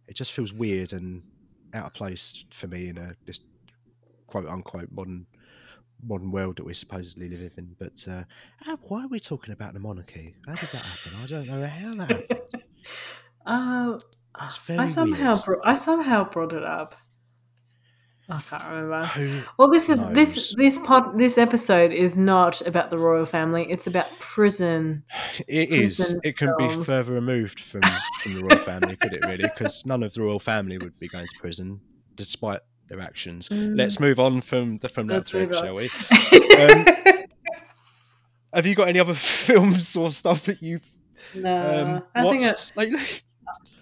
[0.07, 1.21] It just feels weird and
[1.73, 3.41] out of place for me in a this
[4.27, 5.25] quote unquote modern
[6.03, 7.75] modern world that we supposedly live in.
[7.77, 8.23] But uh,
[8.61, 10.35] how- why are we talking about the monarchy?
[10.47, 11.19] How did that happen?
[11.21, 12.39] I don't know how that happened.
[14.65, 15.43] Very I somehow weird.
[15.45, 16.95] bro- I somehow brought it up.
[18.31, 19.05] I can't remember.
[19.07, 20.53] Who Well, this is this knows?
[20.57, 23.65] this pod this episode is not about the royal family.
[23.69, 25.03] It's about prison.
[25.47, 25.97] It is.
[25.97, 27.81] prison It couldn't be further removed from,
[28.21, 29.43] from the royal family, could it really?
[29.43, 31.81] Because none of the royal family would be going to prison,
[32.15, 33.49] despite their actions.
[33.49, 33.75] Mm.
[33.77, 35.89] Let's move on from the from that Let's thread, shall we?
[36.59, 36.85] Um,
[38.53, 40.91] Have you got any other films or stuff that you've
[41.35, 43.01] no, um, Uh, I think I, watched lately?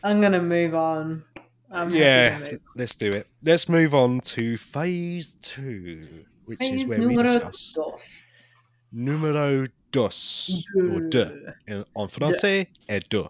[0.04, 1.24] I'm gonna move on.
[1.72, 3.28] I'm yeah, let's do it.
[3.44, 6.08] Let's move on to phase two,
[6.46, 8.54] which is where we discuss dos.
[8.92, 11.46] numero dos, or deux.
[11.68, 13.28] In- En français, et deux.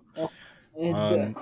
[0.79, 1.35] Et Um,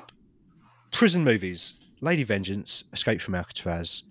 [0.91, 4.03] prison movies, Lady Vengeance, Escape from Alcatraz.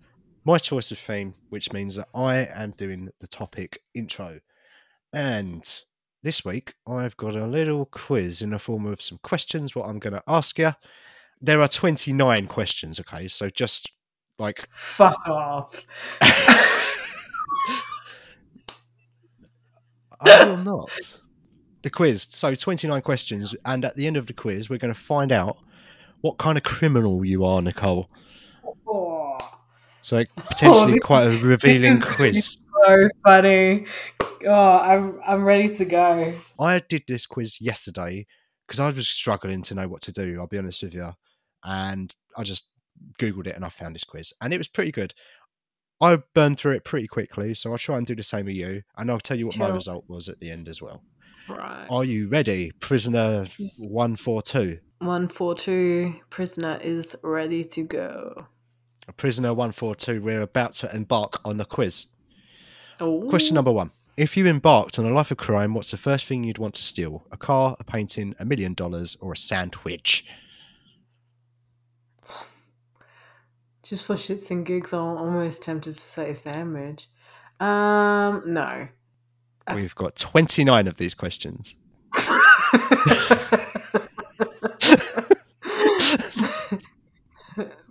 [0.45, 4.41] My choice of theme, which means that I am doing the topic intro.
[5.15, 5.67] And
[6.23, 9.99] this week, I've got a little quiz in the form of some questions, what I'm
[9.99, 10.73] going to ask you.
[11.45, 13.29] There are 29 questions, okay?
[13.29, 13.93] So just
[14.39, 15.85] like Fuck off.
[20.21, 20.91] I will not.
[21.83, 22.27] The quiz.
[22.31, 25.59] So 29 questions, and at the end of the quiz, we're going to find out
[26.23, 28.09] what kind of criminal you are, Nicole.
[28.89, 29.37] Oh,
[30.01, 32.57] So potentially this quite a revealing is quiz.
[32.85, 33.85] so funny.
[34.47, 36.33] Oh, I'm I'm ready to go.
[36.59, 38.27] I did this quiz yesterday
[38.67, 40.39] because I was struggling to know what to do.
[40.41, 41.13] I'll be honest with you,
[41.65, 42.69] and I just
[43.19, 45.15] googled it and I found this quiz, and it was pretty good.
[46.01, 48.83] I burned through it pretty quickly, so I'll try and do the same with you,
[48.97, 51.03] and I'll tell you what my result was at the end as well.
[51.49, 51.87] Right.
[51.91, 53.47] Are you ready, prisoner
[53.79, 54.79] one four two?
[54.99, 58.47] One four two prisoner is ready to go.
[59.19, 62.07] Prisoner 142, we're about to embark on the quiz.
[63.01, 63.91] Oh, Question number one.
[64.17, 66.83] If you embarked on a life of crime, what's the first thing you'd want to
[66.83, 67.27] steal?
[67.31, 70.25] A car, a painting, a million dollars, or a sandwich?
[73.85, 77.07] Just for shits and gigs, I'm almost tempted to say sandwich.
[77.61, 78.89] Um, no.
[79.75, 81.77] We've got 29 of these questions.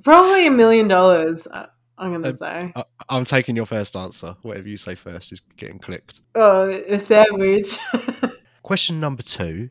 [0.03, 1.47] Probably a million dollars.
[1.47, 2.71] uh, I'm gonna Uh, say.
[2.75, 4.35] I- I'm taking your first answer.
[4.41, 6.21] Whatever you say first is getting clicked.
[6.35, 7.77] Oh, a sandwich.
[8.63, 9.69] Question number two.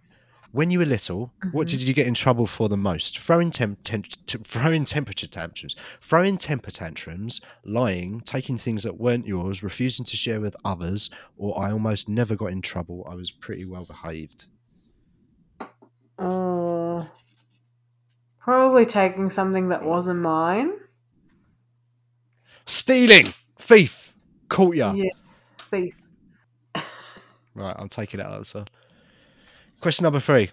[0.53, 1.79] When you were little, what Mm-hmm.
[1.79, 3.19] did you get in trouble for the most?
[3.19, 9.27] Throwing, temp- tem- t- throwing temperature tantrums, throwing temper tantrums, lying, taking things that weren't
[9.27, 13.07] yours, refusing to share with others, or I almost never got in trouble.
[13.11, 14.45] I was pretty well behaved.
[16.19, 17.09] oh,
[18.39, 20.73] probably taking something that wasn't mine.
[22.67, 24.15] Stealing, thief,
[24.49, 24.93] caught ya.
[24.93, 25.11] Yeah.
[25.71, 25.95] Thief.
[27.55, 28.65] Right, I'm taking that answer.
[29.83, 30.53] Question number three.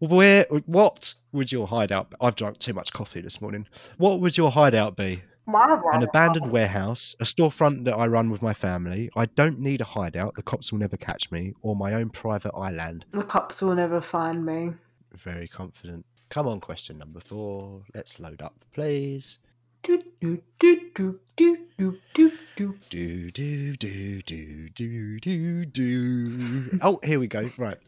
[0.00, 2.10] Where, what would your hideout?
[2.10, 2.16] Be?
[2.20, 3.66] I've drunk too much coffee this morning.
[3.96, 5.22] What would your hideout be?
[5.46, 9.08] An abandoned warehouse, a storefront that I run with my family.
[9.16, 10.34] I don't need a hideout.
[10.34, 13.06] The cops will never catch me, or my own private island.
[13.12, 14.72] The cops will never find me.
[15.14, 16.04] Very confident.
[16.28, 17.82] Come on, question number four.
[17.94, 19.38] Let's load up, please.
[19.82, 22.74] Do do do do do do do do.
[22.90, 26.78] Do do do do do do do.
[26.82, 27.48] oh, here we go.
[27.56, 27.78] Right.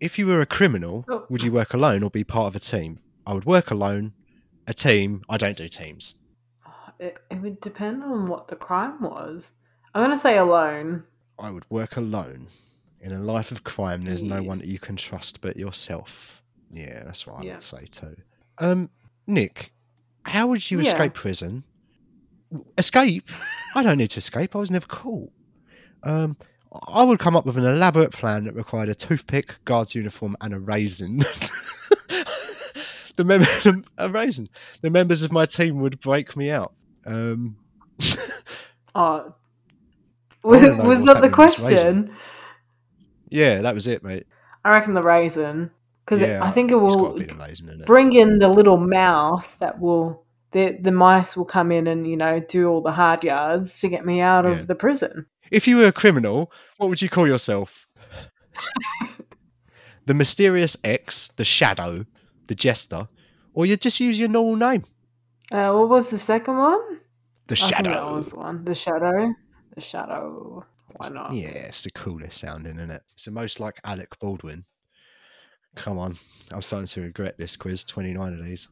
[0.00, 1.26] If you were a criminal, Oh.
[1.28, 2.98] would you work alone or be part of a team?
[3.26, 4.12] I would work alone.
[4.66, 5.22] A team.
[5.28, 6.14] I don't do teams.
[6.98, 9.50] It, it would depend on what the crime was.
[9.94, 11.04] I'm gonna say alone.
[11.38, 12.48] I would work alone.
[13.00, 16.42] In a life of crime, there's no one that you can trust but yourself.
[16.70, 17.52] Yeah, that's what I Yeah.
[17.54, 18.16] would say too.
[18.58, 18.90] Um,
[19.26, 19.72] Nick,
[20.24, 20.92] how would you Yeah.
[20.92, 21.64] escape prison?
[22.78, 23.28] Escape?
[23.74, 24.54] I don't need to escape.
[24.54, 25.32] I was never caught.
[26.02, 26.36] Um,
[26.88, 30.52] I would come up with an elaborate plan that required a toothpick, guard's uniform, and
[30.54, 31.18] a raisin.
[33.16, 34.48] the mem- a raisin.
[34.80, 36.72] The members of my team would break me out.
[37.06, 37.56] Um,
[38.96, 39.34] Oh,
[40.44, 42.14] was it was that the happening with this question?
[43.28, 44.26] yeah, that was it, mate.
[44.64, 45.72] I reckon the raisin
[46.04, 47.86] because yeah, I think it will be the raisin, innit?
[47.86, 52.16] bring in the little mouse that will the the mice will come in and you
[52.16, 54.52] know do all the hard yards to get me out Yeah.
[54.52, 55.26] of the prison.
[55.50, 57.86] If you were a criminal, what would you call yourself?
[60.06, 62.04] the mysterious X, the Shadow,
[62.46, 63.08] the Jester,
[63.54, 64.84] or you just use your normal name,
[65.52, 67.00] Uh, what was the second one?
[67.46, 68.16] the I think that Shadow.
[68.16, 68.64] was the one.
[68.64, 69.34] The shadow.
[69.74, 70.64] The shadow.
[70.96, 71.32] Why not?
[71.34, 73.02] Yeah, it's the coolest sounding, isn't it?
[73.14, 74.64] It's the most like Alec Baldwin.
[75.74, 76.16] Come on,
[76.52, 77.84] I'm starting to regret this quiz.
[77.84, 78.68] 29 of these,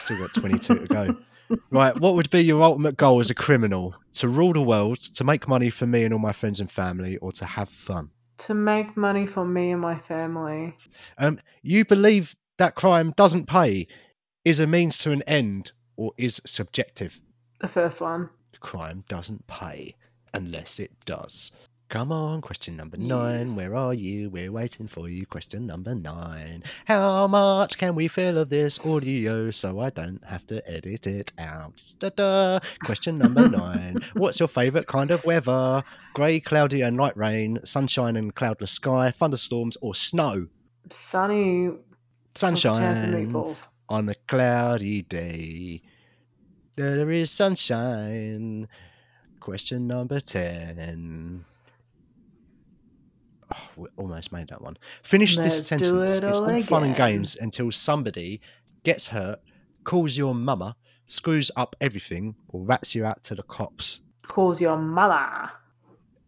[0.00, 1.16] still got 22 to go.
[1.70, 3.94] Right, what would be your ultimate goal as a criminal?
[4.14, 7.16] To rule the world, to make money for me and all my friends and family,
[7.18, 8.10] or to have fun?
[8.38, 10.76] To make money for me and my family.
[11.18, 13.86] Um, you believe that crime doesn't pay
[14.44, 17.20] is a means to an end or is subjective.
[17.60, 18.30] The first one.
[18.60, 19.94] Crime doesn't pay
[20.34, 21.50] unless it does.
[21.88, 23.40] Come on, question number nine.
[23.46, 23.56] Yes.
[23.56, 24.28] Where are you?
[24.28, 25.24] We're waiting for you.
[25.24, 26.64] Question number nine.
[26.86, 31.32] How much can we fill of this audio so I don't have to edit it
[31.38, 31.74] out?
[32.00, 32.58] Da-da.
[32.84, 33.98] Question number nine.
[34.14, 35.84] What's your favourite kind of weather?
[36.12, 40.48] Grey, cloudy, and light rain, sunshine and cloudless sky, thunderstorms, or snow?
[40.90, 41.68] Sunny.
[41.68, 43.56] with a Chance of Sunshine
[43.88, 45.82] on a cloudy day.
[46.74, 48.66] There is sunshine.
[49.38, 51.44] Question number 10.
[53.54, 54.76] Oh, we almost made that one.
[55.02, 56.18] Finish Let's this sentence.
[56.18, 58.40] it It's all all fun and games until somebody
[58.82, 59.40] gets hurt,
[59.84, 64.00] calls your mama, screws up everything, or rats you out to the cops.
[64.26, 65.52] Calls your mama.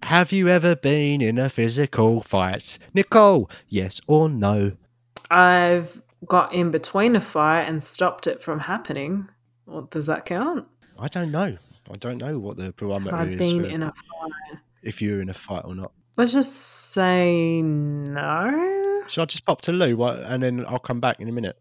[0.04, 2.78] Have you ever been in a physical fight?
[2.94, 4.72] Nicole, yes or no?
[5.30, 9.28] I've got in between a fight and stopped it from happening.
[9.66, 10.66] Well, does that count?
[10.98, 11.56] I don't know.
[11.90, 14.58] I don't know what the barometer I've is been for in a fight.
[14.82, 15.92] if you're in a fight or not.
[16.18, 16.52] Let's just
[16.92, 19.02] say no.
[19.06, 21.56] Should I just pop to loo and then I'll come back in a minute?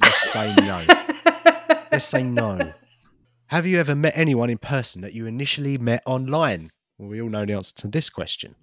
[0.00, 0.84] Let's say no.
[1.90, 2.72] Let's say no.
[3.48, 6.70] Have you ever met anyone in person that you initially met online?
[6.96, 8.54] Well, we all know the answer to this question.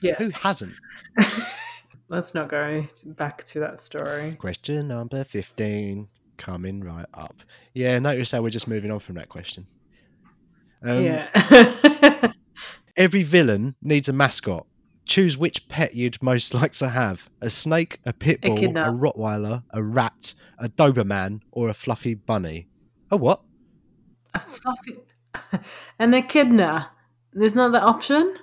[0.00, 0.16] Yes.
[0.20, 0.34] Who yes.
[0.36, 0.74] hasn't?
[2.08, 4.36] Let's not go back to that story.
[4.40, 7.42] Question number 15 coming right up.
[7.74, 9.66] Yeah, notice how we're just moving on from that question.
[10.82, 12.32] Um, yeah.
[12.96, 14.66] Every villain needs a mascot.
[15.08, 18.92] Choose which pet you'd most like to have a snake, a pit bull, a, Echidna.
[18.92, 22.68] Rottweiler, a rat, a Doberman, or a fluffy bunny.
[23.10, 23.40] A what?
[24.34, 24.98] a fluffy.
[25.98, 26.90] An echidna.
[27.32, 28.34] There's not that option?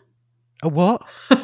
[0.64, 1.02] A what?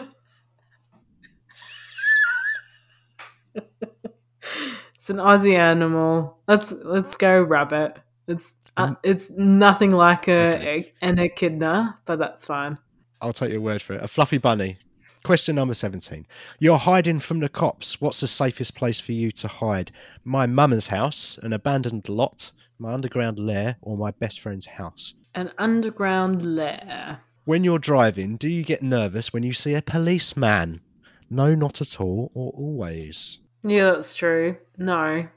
[4.95, 6.37] It's an Aussie animal.
[6.47, 7.97] Let's let's go rabbit.
[8.27, 8.97] It's uh, Mm.
[9.03, 10.93] it's nothing like a, Okay.
[11.01, 12.77] an echidna, but that's fine.
[13.19, 14.03] I'll take your word for it.
[14.03, 14.77] A fluffy bunny.
[15.23, 16.25] Question number 17.
[16.59, 18.01] You're hiding from the cops.
[18.01, 19.91] What's the safest place for you to hide?
[20.23, 25.13] My mama's house, an abandoned lot, my underground lair, or my best friend's house?
[25.35, 27.19] An underground lair.
[27.45, 30.81] When you're driving, do you get nervous when you see a policeman?
[31.29, 33.37] No, not at all, or always.
[33.63, 34.57] Yeah, that's true.
[34.77, 35.27] No,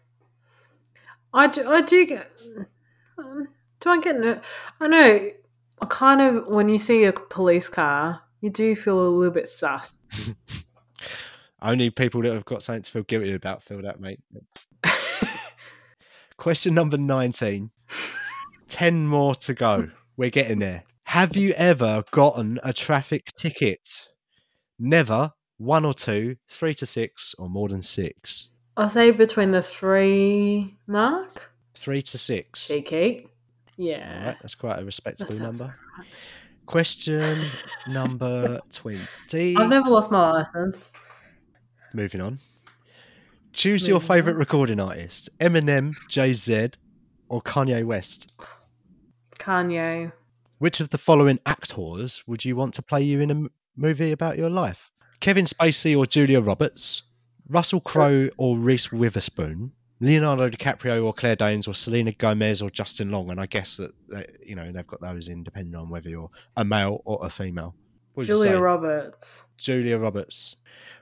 [1.34, 1.68] I do.
[1.68, 2.30] I do get.
[3.18, 3.48] um,
[3.80, 4.42] Do I get?
[4.80, 5.30] I know.
[5.80, 9.48] I kind of when you see a police car, you do feel a little bit
[9.48, 10.04] sus.
[11.62, 14.20] Only people that have got something to feel guilty about feel that, mate.
[16.36, 17.70] Question number 19.
[18.68, 19.88] 10 more to go.
[20.18, 20.84] We're getting there.
[21.04, 24.08] Have you ever gotten a traffic ticket?
[24.78, 25.32] Never.
[25.56, 28.50] One or two, three to six, or more than six.
[28.76, 31.50] I'll say between the three mark.
[31.72, 32.68] Three to six.
[32.68, 33.28] Cheeky.
[33.78, 34.26] Yeah.
[34.26, 35.74] right, that's quite a respectable number.
[36.66, 37.40] Question
[37.88, 39.56] number 20.
[39.56, 40.90] I've never lost my license.
[41.92, 42.38] Moving on.
[43.52, 44.38] Choose your favourite on.
[44.40, 46.70] recording artist Eminem, Jay Z,
[47.28, 48.32] or Kanye West.
[49.38, 50.12] Kanye.
[50.58, 54.12] Which of the following actors would you want to play you in a m- movie
[54.12, 54.90] about your life?
[55.20, 57.02] Kevin Spacey or Julia Roberts?
[57.48, 59.72] Russell Crowe or Reese Witherspoon?
[60.04, 63.30] Leonardo DiCaprio or Claire Danes or Selena Gomez or Justin Long?
[63.30, 66.30] And I guess that, they, you know they've got those in depending on whether you're
[66.56, 67.74] a male or a female.
[68.22, 68.58] Julia?
[68.58, 69.44] Roberts.
[69.56, 70.56] Julia Roberts.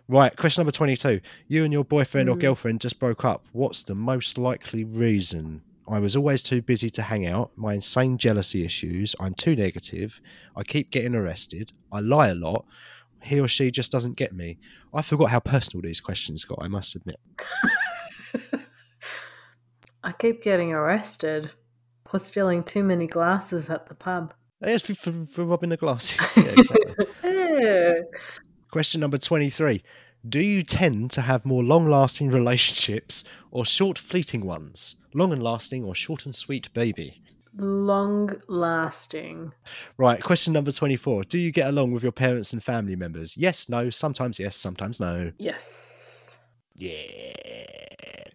[0.09, 1.21] Right, question number 22.
[1.49, 2.41] You and your boyfriend or Hmm.
[2.41, 3.45] girlfriend just broke up.
[3.53, 5.63] What's the most likely reason?
[5.89, 7.51] I was always too busy to hang out.
[7.57, 9.15] My insane jealousy issues.
[9.21, 10.21] I'm too negative.
[10.57, 11.73] I keep getting arrested.
[11.91, 12.65] I lie a lot.
[13.23, 14.59] He or she just doesn't get me.
[14.95, 17.21] I forgot how personal these questions got, I must admit.
[20.05, 21.51] I keep getting arrested
[22.07, 24.35] for stealing too many glasses at the pub.
[24.61, 26.19] Yes, for, for, for robbing the glasses.
[26.37, 27.07] Yeah, exactly.
[27.25, 27.95] Yeah.
[28.71, 29.83] Question number 23.
[30.29, 34.97] Do you tend to have more long lasting relationships or short, fleeting ones?
[35.15, 37.23] Long and lasting or short and sweet baby?
[37.55, 39.53] Long lasting.
[39.99, 41.25] Right, question number 24.
[41.25, 43.37] Do you get along with your parents and family members?
[43.37, 45.33] Yes, no, sometimes yes, sometimes no.
[45.39, 46.41] Yes.
[46.77, 47.92] Yeah.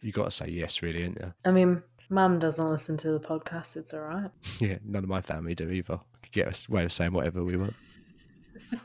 [0.07, 1.33] You got to say yes, really, ain't you?
[1.43, 3.75] I mean, mum doesn't listen to the podcast.
[3.75, 4.31] It's all right.
[4.61, 5.99] Yeah, none of my family do either.
[6.31, 7.73] Get a way of saying whatever we want.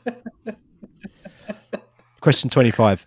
[2.19, 3.05] question 25.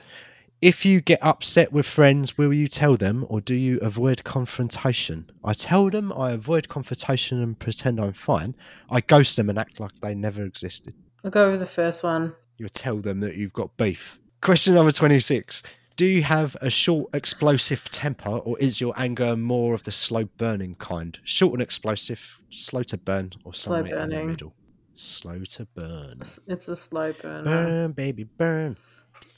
[0.62, 5.30] If you get upset with friends, will you tell them or do you avoid confrontation?
[5.44, 8.56] I tell them, I avoid confrontation and pretend I'm fine.
[8.88, 10.94] I ghost them and act like they never existed.
[11.22, 12.34] I'll go with the first one.
[12.56, 14.18] you tell them that you've got beef.
[14.40, 15.62] Question number 26.
[15.96, 20.24] Do you have a short, explosive temper, or is your anger more of the slow
[20.24, 21.18] burning kind?
[21.24, 24.52] Short and explosive, slow to burn, or Slow somewhere in the middle?
[24.94, 26.20] Slow to burn.
[26.20, 27.44] It's- a slow burner.
[27.44, 28.76] Burn, baby, burn.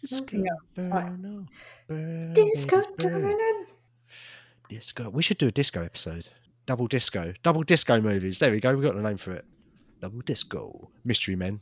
[0.01, 0.61] Disco, Something else.
[0.77, 1.23] Right.
[1.23, 1.49] burn,
[1.87, 3.11] burn, Disco baby, burn.
[3.23, 3.65] turning.
[4.69, 5.11] Disco.
[5.11, 6.29] We should do a disco episode.
[6.67, 7.33] Double disco.
[7.43, 8.39] Double disco movies.
[8.41, 8.75] There we go.
[8.77, 9.45] We got the name for it.
[10.01, 10.91] Double disco.
[11.05, 11.61] Mystery Men.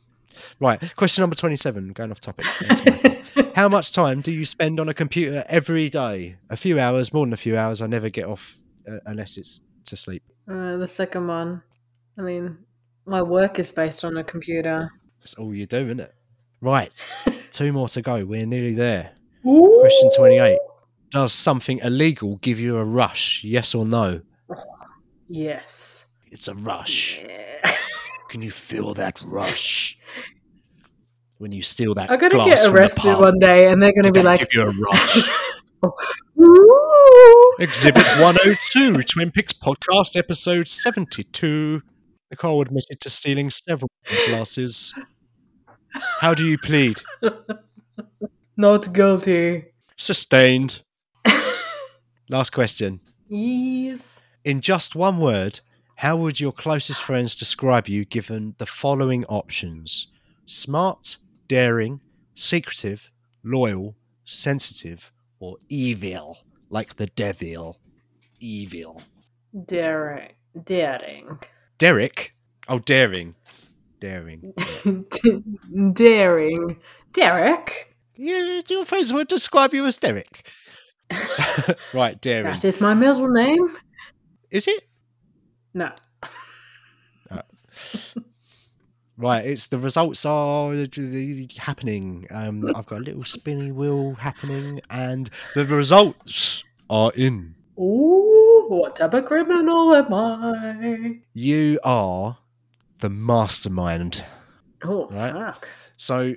[0.59, 0.95] Right.
[0.95, 1.93] Question number 27.
[1.93, 2.45] Going off topic.
[2.61, 3.17] That's my fault.
[3.55, 6.37] How much time do you spend on a computer every day?
[6.49, 7.81] A few hours, more than a few hours.
[7.81, 8.57] I never get off
[8.87, 10.23] uh, unless it's to sleep.
[10.49, 11.63] Uh, the second one.
[12.17, 12.57] I mean,
[13.05, 14.91] my work is based on a computer.
[15.19, 16.13] That's all you do, isn't it?
[16.61, 17.07] Right.
[17.51, 18.25] Two more to go.
[18.25, 19.11] We're nearly there.
[19.45, 19.77] Ooh.
[19.81, 20.59] Question 28.
[21.11, 23.43] Does something illegal give you a rush?
[23.43, 24.21] Yes or no?
[25.29, 26.05] Yes.
[26.31, 27.21] It's a rush.
[27.25, 27.71] Yeah.
[28.29, 29.97] Can you feel that rush?
[31.37, 34.13] When you steal that I'm gonna glass get arrested one day, and they're gonna did
[34.15, 35.29] be that like, give you a rush?
[36.39, 41.81] "Ooh." Exhibit 102, Twin Peaks Podcast, episode 72.
[42.31, 43.89] Nicole admitted to stealing several
[44.27, 44.93] glasses.
[46.19, 47.01] How do you plead?
[48.57, 49.65] Not guilty.
[49.95, 50.81] Sustained.
[52.29, 52.99] Last question.
[53.29, 54.19] Yes.
[54.43, 55.61] In just one word,
[55.97, 60.07] how would your closest friends describe you given the following options?
[60.45, 61.17] Smart,
[61.47, 62.01] daring,
[62.35, 63.09] secretive,
[63.43, 66.37] loyal, sensitive, or evil?
[66.69, 67.79] Like the devil.
[68.39, 69.01] Evil.
[69.65, 70.33] Daring.
[70.65, 71.39] Daring.
[71.79, 72.35] Derek?
[72.67, 73.33] Oh, daring.
[73.99, 74.53] Daring.
[75.93, 76.79] Daring.
[77.11, 77.97] Derek.
[78.15, 80.47] Yeah, your friends would describe you as Derek.
[81.93, 82.53] right, daring.
[82.53, 83.75] That is my middle name.
[84.51, 84.86] Is it?
[85.77, 85.91] No.
[89.19, 90.75] Right, it's the results are
[91.57, 92.27] happening.
[92.29, 97.55] Um, I've got a little spinny wheel happening, and the results are in.
[97.79, 101.19] Ooh, what type of criminal am I?
[101.33, 102.37] You are
[102.99, 104.23] the mastermind.
[104.83, 105.33] Oh, Right.
[105.33, 105.67] fuck.
[105.97, 106.35] So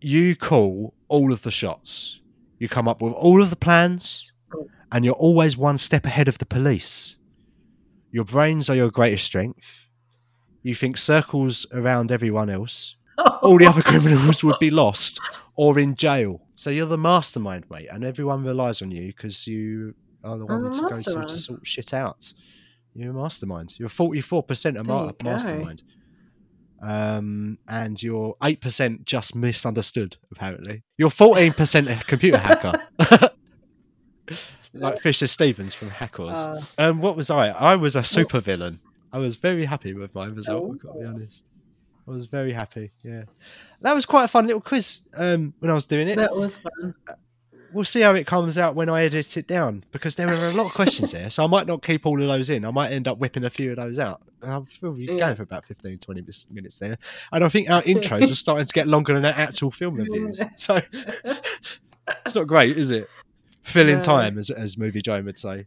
[0.00, 2.18] you call all of the shots.
[2.58, 4.66] You come up with all of the plans, Oh.
[4.90, 7.18] and you're always one step ahead of the police.
[8.16, 9.90] Your brains are your greatest strength.
[10.62, 12.96] You think circles around everyone else.
[13.42, 15.20] All the other criminals would be lost
[15.54, 16.40] or in jail.
[16.54, 19.94] So you're the mastermind, mate, and everyone relies on you because you
[20.24, 22.32] are the I'm one to go to to sort shit out.
[22.94, 23.74] You're a mastermind.
[23.78, 25.30] You're 44% a There ma- you go.
[25.30, 25.82] mastermind.
[26.80, 30.84] Um, and you're 8% just misunderstood, apparently.
[30.96, 32.80] You're 14% a computer hacker.
[34.74, 36.36] like Fisher Stevens from Hackers.
[36.38, 37.48] Uh, Um, what was I?
[37.48, 38.78] I was a supervillain.
[39.12, 40.72] I was very happy with my result.
[40.72, 41.08] I've got to be Oh.
[41.08, 41.44] honest.
[42.08, 42.92] I was very happy.
[43.02, 43.24] Yeah,
[43.80, 45.00] that was quite a fun little quiz.
[45.16, 46.94] Um, when I was doing it, that was fun.
[47.72, 50.52] we'll see how it comes out when I edit it down because there are a
[50.52, 51.30] lot of questions there.
[51.30, 52.64] So I might not keep all of those in.
[52.64, 54.22] I might end up whipping a few of those out.
[54.42, 55.18] I'm probably Yeah.
[55.18, 56.96] going for about 15, 20 minutes there.
[57.32, 60.40] And I think our intros are starting to get longer than our actual film reviews.
[60.56, 60.80] So
[62.24, 63.08] it's not great, is it?
[63.66, 64.00] Filling No.
[64.02, 65.66] time, as, as Movie Joe would say.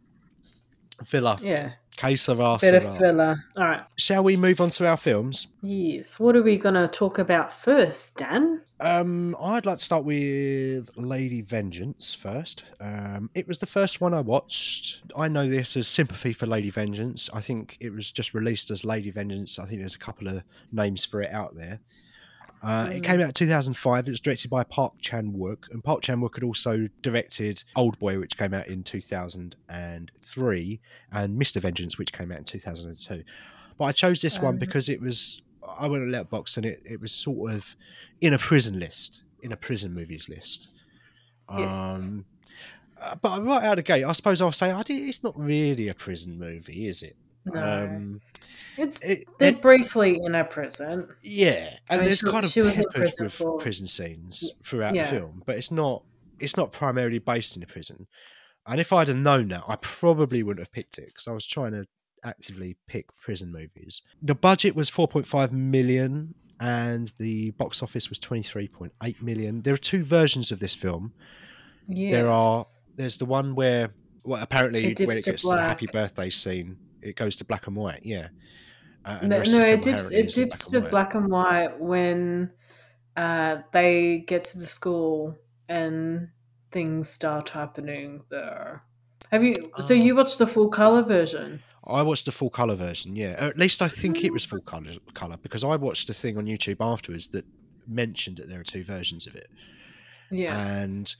[1.04, 1.36] Filler.
[1.42, 3.36] Yeah, Case of our bit of filler.
[3.56, 3.82] All right.
[3.96, 5.48] Shall we move on to our films?
[5.62, 6.18] Yes.
[6.20, 8.62] What are we going to talk about first, Dan?
[8.80, 12.64] Um, I'd like to start with Lady Vengeance first.
[12.80, 15.02] Um, it was the first one I watched.
[15.16, 17.28] I know this as Sympathy for Lady Vengeance.
[17.34, 19.58] I think it was just released as Lady Vengeance.
[19.58, 20.42] I think there's a couple of
[20.72, 21.80] names for it out there.
[22.62, 23.04] Uh, It Mm.
[23.04, 24.06] came out in 2005.
[24.06, 27.98] It was directed by Park Chan Wook, and Park Chan Wook had also directed Old
[27.98, 30.80] Boy, which came out in 2003,
[31.12, 31.60] and Mr.
[31.60, 33.24] Vengeance, which came out in 2002.
[33.78, 35.42] But I chose this one Um, because it was
[35.78, 37.76] I went on Letterboxd and it, it was sort of
[38.20, 40.68] in a prison list, in a prison movies list.
[41.56, 41.76] Yes.
[41.76, 42.24] Um,
[43.00, 45.38] uh, but right out of the gate, I suppose I'll say I did, it's not
[45.38, 47.16] really a prison movie, is it?
[47.46, 47.84] No.
[47.84, 48.20] Um,
[48.76, 51.08] it's it, they're it- briefly in a prison.
[51.22, 54.94] yeah, and mean, there's she- kind of she peppered prison with for- prison scenes throughout
[54.94, 55.04] Yeah.
[55.04, 56.02] the film, but it's not
[56.38, 58.06] it's not primarily based in a prison.
[58.66, 61.46] And if I'd have known that, I probably wouldn't have picked it because I was
[61.46, 61.86] trying to
[62.24, 64.02] actively pick prison movies.
[64.22, 69.62] The budget was 4.5 million and the box office was 23.8 million.
[69.62, 71.12] There are two versions of this film.
[71.88, 72.12] Yes.
[72.12, 72.64] There are
[72.96, 73.90] there's the one where
[74.24, 77.76] well apparently when it gets to the happy birthday scene, it goes to black and
[77.76, 78.28] white, yeah.
[79.04, 80.10] Uh, No, no, it dips.
[80.10, 80.90] It dips black to white.
[80.90, 82.50] black and white when
[83.16, 85.36] uh, they get to the school
[85.68, 86.28] and
[86.72, 88.82] things start happening there.
[89.30, 89.54] Have you?
[89.80, 89.96] So Oh.
[89.96, 91.62] you watched the full color version?
[91.84, 93.42] I watched the full color version, yeah.
[93.44, 96.36] Or at least I think it was full color, color because I watched a thing
[96.36, 97.44] on YouTube afterwards that
[97.88, 99.48] mentioned that there are two versions of it.
[100.30, 100.56] Yeah.
[100.58, 101.14] And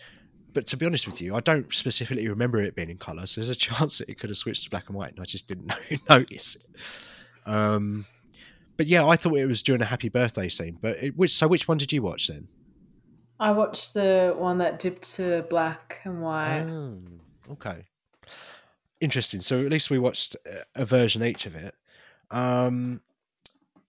[0.52, 3.40] but to be honest with you, I don't specifically remember it being in color, so
[3.40, 5.48] there's a chance that it could have switched to black and white, and I just
[5.48, 5.72] didn't
[6.08, 7.50] notice it.
[7.50, 8.06] Um,
[8.76, 10.78] but yeah, I thought it was during a happy birthday scene.
[10.80, 12.48] But it, which so which one did you watch then?
[13.38, 16.62] I watched the one that dipped to black and white.
[16.68, 16.98] Oh,
[17.52, 17.86] okay.
[19.00, 19.40] Interesting.
[19.40, 21.74] So at least we watched a- a version each of it.
[22.30, 23.00] Um,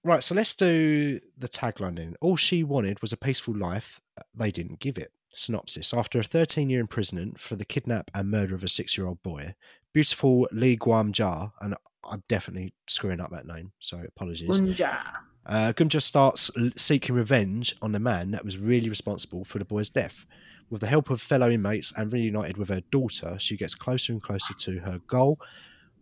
[0.06, 0.24] right.
[0.24, 2.16] So let's do the tagline then.
[2.22, 4.00] All she wanted was a peaceful life.
[4.34, 5.12] They didn't give it.
[5.34, 5.94] Synopsis.
[5.94, 9.22] After a 13 year imprisonment for the kidnap and murder of a six year old
[9.24, 9.56] boy,
[9.94, 11.76] beautiful Lee Guam Jia, and
[12.10, 14.60] I'm definitely screwing up that name, so apologies.
[14.60, 14.98] Unja.
[15.46, 19.90] Uh, Gunja starts seeking revenge on the man that was really responsible for the boy's
[19.90, 20.26] death.
[20.70, 24.22] With the help of fellow inmates and reunited with her daughter, she gets closer and
[24.22, 25.40] closer to her goal.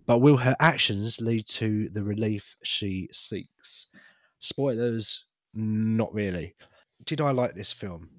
[0.05, 3.87] But will her actions lead to the relief she seeks?
[4.39, 6.55] Spoilers, not really.
[7.05, 8.09] Did I like this film?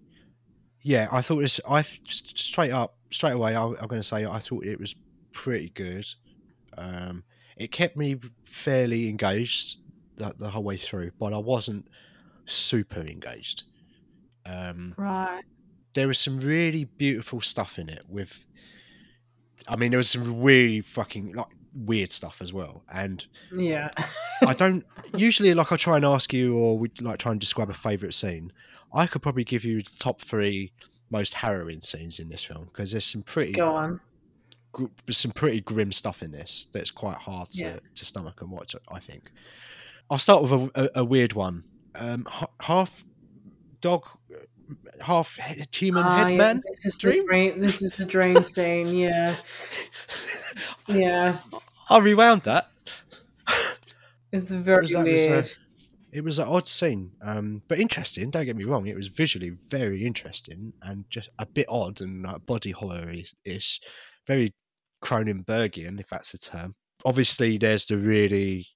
[0.83, 1.61] Yeah, I thought this.
[1.69, 4.95] I straight up, straight away, I, I'm going to say I thought it was
[5.33, 6.07] pretty good.
[6.79, 7.25] Um,
[7.57, 8.17] it kept me
[8.47, 9.79] fairly engaged
[10.17, 11.89] the, the whole way through, but I wasn't
[12.47, 13.65] super engaged.
[14.47, 15.43] Um, Right.
[15.95, 18.05] there was some really beautiful stuff in it.
[18.09, 18.47] With,
[19.69, 22.83] I mean, there was some really fucking like weird stuff as well.
[22.91, 23.25] And
[23.55, 23.91] Yeah.
[24.47, 27.69] I don't usually like I try and ask you, or we like try and describe
[27.69, 28.53] a favorite scene.
[28.93, 30.73] I could probably give you the top three
[31.11, 34.01] most harrowing scenes in this film because there's some pretty Go on.
[34.73, 37.77] gr- some pretty grim stuff in this that's quite hard to, Yeah.
[37.95, 38.75] to stomach and watch.
[38.91, 39.31] I think.
[40.11, 41.65] I'll start with a, a, a weird one.
[41.95, 42.27] Um,
[42.61, 43.05] half
[43.81, 44.07] dog,
[45.01, 45.39] half
[45.73, 46.63] human Ah, head yeah, man.
[46.67, 47.19] This is dream?
[47.19, 47.61] the dream.
[47.61, 48.95] This is the dream scene.
[48.97, 49.37] Yeah.
[50.89, 51.39] Yeah.
[51.89, 52.69] I rewound that.
[54.33, 55.51] It's very that weird.
[56.13, 58.31] It was an odd scene, um, but interesting.
[58.31, 62.23] Don't get me wrong; it was visually very interesting and just a bit odd and
[62.23, 63.13] like, body horror
[63.45, 63.81] ish,
[64.27, 64.55] very
[65.03, 66.75] Cronenbergian, if that's the term.
[67.05, 68.69] Obviously, there's the really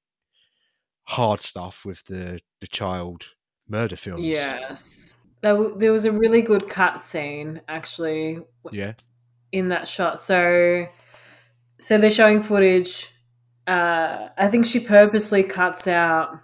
[1.04, 3.24] hard stuff with the the child
[3.68, 4.24] murder films.
[4.24, 5.16] Yes.
[5.42, 8.40] There, w- there was a really good cut scene actually
[8.72, 8.94] yeah,
[9.52, 10.18] in that shot.
[10.20, 10.86] So,
[11.78, 13.10] so they're showing footage.
[13.66, 16.40] Uh, I think she purposely cuts out.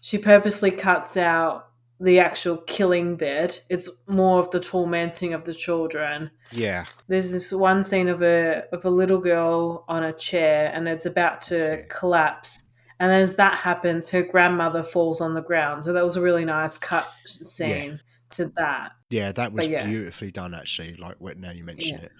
[0.00, 1.66] She purposely cuts out
[2.00, 3.64] the actual killing bit.
[3.68, 6.30] It's more of the tormenting of the children.
[6.52, 10.86] yeah, There's this one scene of a of a little girl on a chair, and
[10.88, 11.82] it's about to Yeah.
[11.88, 12.70] collapse.
[13.00, 15.84] And as that happens, her grandmother falls on the ground.
[15.84, 18.92] So that was a really nice cut scene to that.
[19.10, 19.32] yeah.
[19.32, 19.86] That was yeah.
[19.86, 20.94] beautifully done, actually.
[20.96, 22.04] Like what now you mention Yeah.
[22.06, 22.12] it.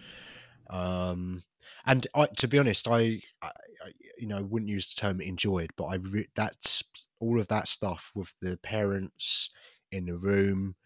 [0.75, 1.43] Um,
[1.87, 3.51] and I, to be honest, I, I,
[4.19, 6.83] you know, wouldn't use the term enjoyed, but I re- that's
[7.21, 9.51] all of that stuff with the parents
[9.91, 10.77] in the room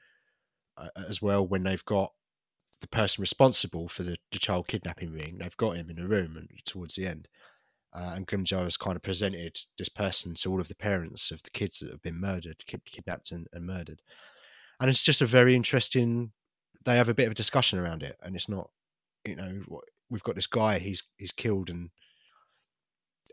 [0.76, 2.12] uh, as well when they've got
[2.80, 5.39] the person responsible for the, the child kidnapping ring.
[5.39, 7.28] They've got him in the room and towards the end.
[7.95, 11.43] Uh, and Gunjar has kind of presented this person to all of the parents of
[11.43, 14.01] the kids that have been murdered, kid, kidnapped, and, and murdered.
[14.80, 16.33] And it's just a very interesting.
[16.85, 18.70] They have a bit of a discussion around it, and it's not,
[19.26, 19.61] you know,
[20.09, 20.78] we've got this guy.
[20.78, 21.91] He's he's killed and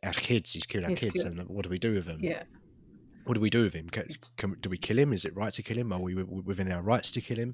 [0.03, 0.53] our kids.
[0.53, 2.19] He's killed our He's kids, killed- and what do we do with them?
[2.21, 2.43] Yeah.
[3.29, 3.87] What do we do with him?
[3.89, 4.07] Can,
[4.37, 5.13] can, do we kill him?
[5.13, 5.93] Is it right to kill him?
[5.93, 7.53] Are we within our rights to kill him?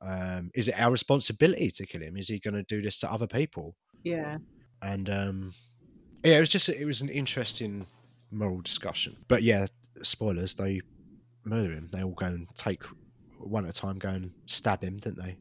[0.00, 2.16] Um, is it our responsibility to kill him?
[2.16, 3.74] Is he going to do this to other people?
[4.04, 4.38] Yeah.
[4.82, 5.54] and um
[6.24, 7.86] yeah it was just it was an interesting
[8.30, 9.66] moral discussion but yeah
[10.02, 10.80] spoilers they
[11.44, 12.82] murder him they all go and take
[13.38, 15.36] one at a time go and stab him didn't they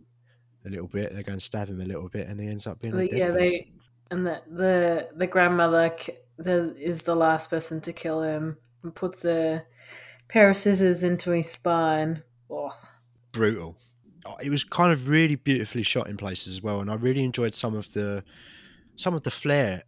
[0.66, 2.80] a little bit they go and stab him a little bit and he ends up
[2.80, 3.46] being a dead yeah, person.
[3.46, 3.72] they
[4.12, 5.96] and the the the grandmother
[6.38, 9.64] the, is the last person to kill him and puts a
[10.28, 12.24] pair of scissors into his spine.
[12.50, 12.74] Ugh.
[13.32, 13.78] brutal
[14.26, 17.24] Uh, it was kind of really beautifully shot in places as well and i really
[17.24, 18.24] enjoyed some of the
[18.98, 19.84] some of the flair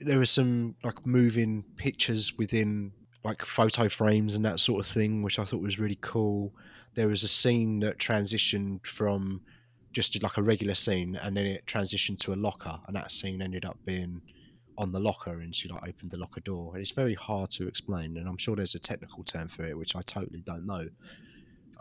[0.00, 2.92] there were some like moving pictures within
[3.24, 6.52] like photo frames and that sort of thing which i thought was really cool
[6.94, 9.40] there was a scene that transitioned from
[9.92, 13.40] just like a regular scene and then it transitioned to a locker and that scene
[13.40, 14.20] ended up being
[14.78, 17.66] on the locker and she like opened the locker door and it's very hard to
[17.66, 20.86] explain and i'm sure there's a technical term for it which i totally don't know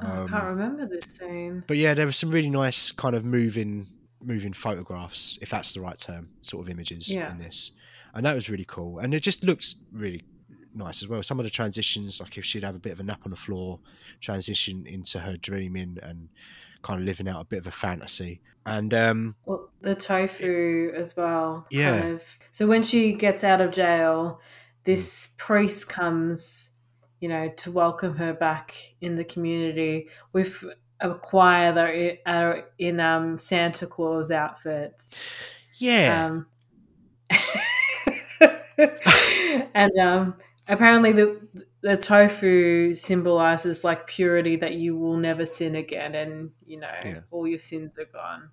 [0.02, 1.64] Oh, I Um, can't remember this scene.
[1.68, 3.88] but yeah, there were some really nice kind of moving,
[4.22, 7.32] moving photographs, if that's the right term, sort of images Yeah.
[7.32, 7.72] in this,
[8.14, 9.00] and that was really cool.
[9.00, 10.26] And it just looks really
[10.74, 11.24] nice as well.
[11.24, 13.38] Some of the transitions, like if she'd have a bit of a nap on the
[13.38, 13.80] floor,
[14.20, 16.28] transition into her dreaming and
[16.86, 18.42] kind of living out a bit of a fantasy.
[18.68, 21.66] And um, Well, the tofu as well.
[21.72, 22.00] Yeah.
[22.00, 22.40] Kind of.
[22.52, 24.40] So when she gets out of jail,
[24.84, 26.70] this priest comes,
[27.20, 30.64] you know, to welcome her back in the community with
[31.00, 35.12] a choir that are in um, Santa Claus outfits.
[35.78, 36.46] yeah, Um,
[39.74, 40.36] and um,
[40.68, 41.42] apparently the
[41.86, 47.20] the tofu symbolizes like purity that you will never sin again, and you know Yeah.
[47.30, 48.50] all your sins are gone.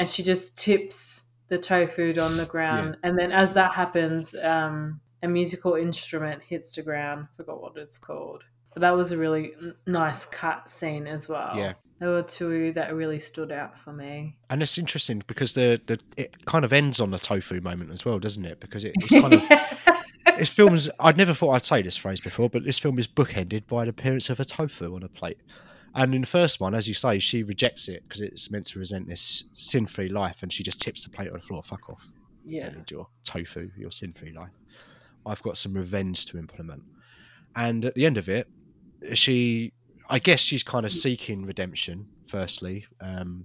[0.00, 5.00] And she just tips the tofu on the ground, and then as that happens, um,
[5.22, 7.28] a musical instrument hits the ground.
[7.36, 8.42] Forgot what it's called,
[8.74, 9.52] but that was a really
[9.86, 11.56] nice cut scene as well.
[11.56, 11.74] Yeah.
[12.00, 14.38] There were two that really stood out for me.
[14.50, 18.04] And it's interesting because the, the it kind of ends on the tofu moment as
[18.04, 18.58] well, doesn't it?
[18.58, 20.01] Because it, it's kind of
[20.38, 23.66] this film's I'd never thought I'd say this phrase before, but this film is bookended
[23.66, 25.38] by an appearance of a tofu on a plate.
[25.94, 28.78] And in the first one, as you say, she rejects it because it's meant to
[28.78, 31.62] present this sin-free life, and she just tips the plate on the floor.
[31.62, 32.08] Fuck off.
[32.44, 32.64] yeah.
[32.70, 34.52] Don't need your tofu, your sin-free life.
[35.26, 36.82] I've got some revenge to implement.
[37.54, 38.48] And at the end of it,
[39.12, 39.72] she,
[40.08, 42.06] I guess, she's kind of seeking redemption.
[42.26, 43.44] Firstly, um,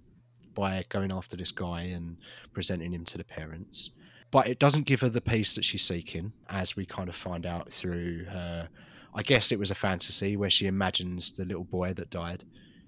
[0.55, 2.15] by going after this guy and
[2.53, 3.89] presenting him to the parents,
[4.31, 7.45] but it doesn't give her the peace that she's seeking, as we kind of find
[7.45, 8.69] out through her.
[9.15, 12.43] I guess it was a fantasy where she imagines the little boy that died,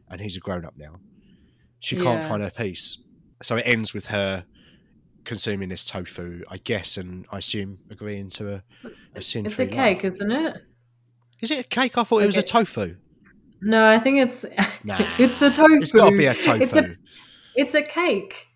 [0.10, 0.96] and he's a grown up now.
[1.80, 2.98] She can't find her peace,
[3.42, 4.44] so it ends with her
[5.24, 8.64] consuming this tofu, I guess, and I assume agreeing to a,
[9.16, 9.46] a sin.
[9.46, 10.58] It's a cake, isn't it?
[11.42, 11.98] Is it a cake?
[11.98, 12.96] I thought It's it was a a- tofu.
[13.62, 14.46] No, I think it's
[14.84, 15.76] Nah, it's a tofu.
[15.76, 16.64] It's got to be a tofu.
[16.64, 16.96] It's a
[17.56, 18.48] it's a cake.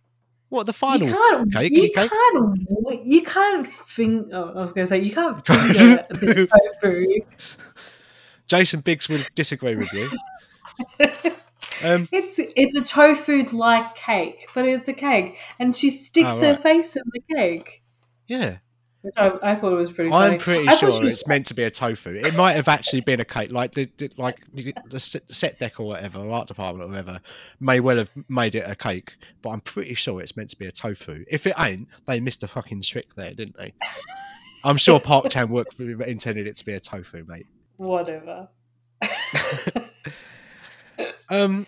[0.54, 1.72] What the You final can't cake?
[1.74, 2.10] you cake?
[2.10, 4.28] can't you can't think.
[4.34, 6.06] Oh, I was going to say you can't finger
[6.82, 7.06] tofu.
[8.48, 10.10] Jason Biggs would disagree with you.
[11.84, 16.48] Um, It's it's a tofu like cake, but it's a cake, and she sticks Oh,
[16.48, 17.82] her face in the cake.
[18.28, 18.58] yeah,
[19.04, 20.10] Which I, I thought it was pretty.
[20.10, 20.36] funny.
[20.36, 22.16] I'm pretty I sure was- it's meant to be a tofu.
[22.16, 25.80] It might have actually been a cake, like the, the like the set set deck
[25.80, 27.20] or whatever, or art department or whatever,
[27.60, 29.16] may well have made it a cake.
[29.42, 31.26] But I'm pretty sure it's meant to be a tofu.
[31.30, 33.74] If it ain't, they missed a fucking trick there, didn't they?
[34.64, 37.46] I'm sure Park Chan Wook intended it to be a tofu, mate.
[37.78, 38.48] whatever.
[41.30, 41.66] Um,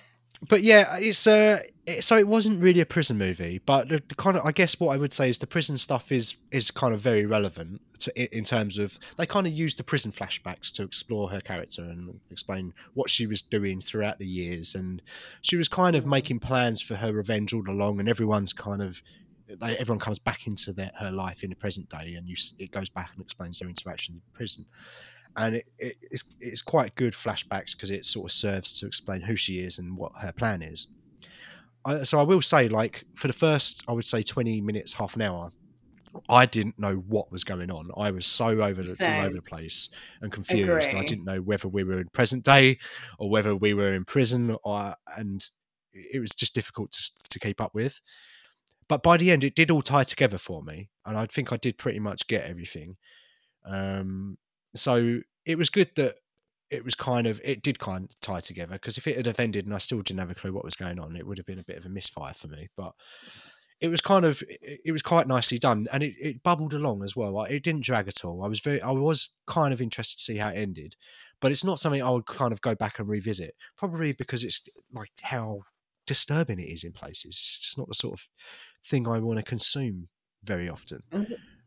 [0.47, 4.15] but yeah, it's uh, it, so it wasn't really a prison movie, but the, the
[4.15, 6.93] kind of I guess what I would say is the prison stuff is is kind
[6.93, 10.83] of very relevant to, in terms of they kind of use the prison flashbacks to
[10.83, 15.01] explore her character and explain what she was doing throughout the years, and
[15.41, 19.01] she was kind of making plans for her revenge all along, and everyone's kind of.
[19.47, 22.71] They, everyone comes back into their, her life in the present day, and you, it
[22.71, 24.65] goes back and explains their interaction in prison
[25.37, 29.21] and it, it, it's it's quite good flashbacks because it sort of serves to explain
[29.21, 30.87] who she is and what her plan is.
[31.83, 35.15] I, so I will say, like for the first, I would say twenty minutes, half
[35.15, 35.51] an hour,
[36.29, 37.89] I didn't know what was going on.
[37.97, 39.89] I was so over the, all over the place
[40.21, 40.89] and confused.
[40.89, 42.79] And I didn't know whether we were in present day
[43.19, 45.45] or whether we were in prison, or and
[45.93, 47.99] it was just difficult to, to keep up with.
[48.87, 51.57] But by the end, it did all tie together for me, and I think I
[51.57, 52.97] did pretty much get everything.
[53.65, 54.37] Um,
[54.77, 56.15] so it was good that
[56.71, 59.65] it was kind of it did kind of tie together because if it had ended
[59.65, 61.59] and I still didn't have a clue what was going on, it would have been
[61.59, 62.69] a bit of a misfire for me.
[62.75, 62.93] But
[63.79, 67.15] it was kind of it was quite nicely done and it, it bubbled along as
[67.15, 67.31] well.
[67.31, 68.43] Like, It didn't drag at all.
[68.43, 70.95] I was very I was kind of interested to see how it ended,
[71.39, 73.55] but it's not something I would kind of go back and revisit.
[73.77, 74.61] Probably because it's
[74.91, 75.61] like how
[76.07, 77.31] disturbing it is in places.
[77.31, 78.27] It's just not the sort of
[78.83, 80.07] thing I want to consume
[80.43, 81.01] very often.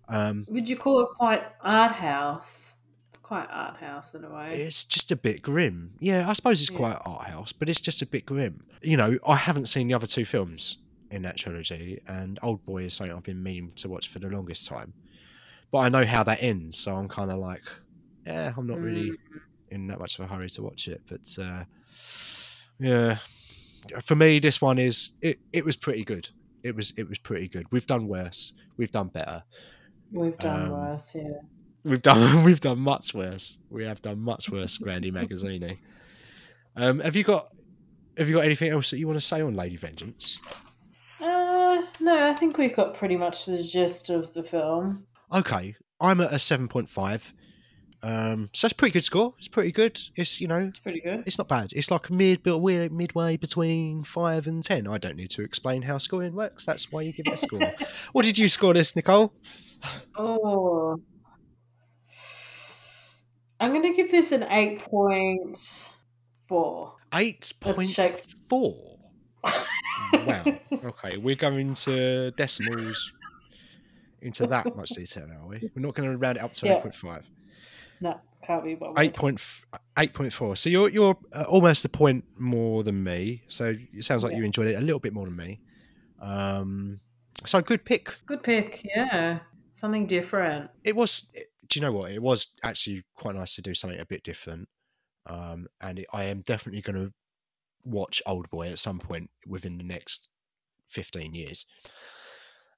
[0.09, 2.75] Um, Would you call it quite art house?
[3.09, 4.61] It's quite art house in a way.
[4.61, 5.95] It's just a bit grim.
[5.99, 6.77] Yeah, I suppose it's Yeah.
[6.77, 8.65] quite art house, but it's just a bit grim.
[8.83, 10.79] You know, I haven't seen the other two films
[11.11, 14.29] in that trilogy, and Old Boy is something I've been meaning to watch for the
[14.29, 14.93] longest time.
[15.71, 17.63] But I know how that ends, so I'm kind of like,
[18.27, 19.13] yeah, I'm not really
[19.71, 21.01] in that much of a hurry to watch it.
[21.09, 21.65] But uh,
[22.79, 23.19] yeah,
[24.03, 25.39] for me, this one is it.
[25.53, 26.29] It was pretty good.
[26.63, 27.65] It was it was pretty good.
[27.71, 28.53] We've done worse.
[28.77, 29.43] We've done better.
[30.13, 31.23] We've done um, worse, yeah.
[31.85, 33.59] We've done we've done much worse.
[33.71, 35.79] We have done much worse, Grandy Magazzini.
[36.77, 37.49] Um, have you got
[38.17, 40.39] have you got anything else that you want to say on Lady Vengeance?
[41.21, 45.07] Uh, no, I think we've got pretty much the gist of the film.
[45.33, 47.33] Okay, I'm at a seven point five.
[48.01, 49.35] Um, so that's a pretty good score.
[49.39, 49.99] It's pretty good.
[50.15, 51.25] It's you know It's pretty good.
[51.27, 51.73] it's not bad.
[51.75, 54.87] It's like a mid, but we're midway between five and ten.
[54.87, 56.65] I don't need to explain how scoring works.
[56.65, 57.73] That's why you give it a score.
[58.13, 59.33] what did you score this, Nicole?
[60.17, 61.01] Oh.
[63.61, 66.93] I'm going to give this an 8.4.
[67.15, 68.25] Eight Let's point check.
[68.49, 68.99] four.
[69.45, 70.45] wow.
[70.85, 73.13] Okay, we're going to decimals
[74.23, 75.71] into that much detail, are we?
[75.75, 76.77] We're not going to round it up to Yeah.
[76.77, 77.27] eight point five.
[78.01, 78.99] No, can't be bothered.
[79.01, 79.41] Eight point
[79.99, 80.55] eight point four.
[80.57, 83.43] So you're you're uh, almost a point more than me.
[83.49, 84.39] So it sounds like Yeah.
[84.39, 85.61] you enjoyed it a little bit more than me.
[86.21, 87.01] Um,
[87.47, 88.19] so good pick.
[88.27, 89.41] Good pick, yeah.
[89.73, 90.71] Something different.
[90.85, 91.27] It was.
[91.69, 92.13] Do you know what?
[92.13, 94.69] It was actually quite nice to do something a bit different.
[95.27, 97.13] Um, and it, I am definitely going to
[97.85, 100.29] watch Old Boy at some point within the next
[100.89, 101.67] fifteen years.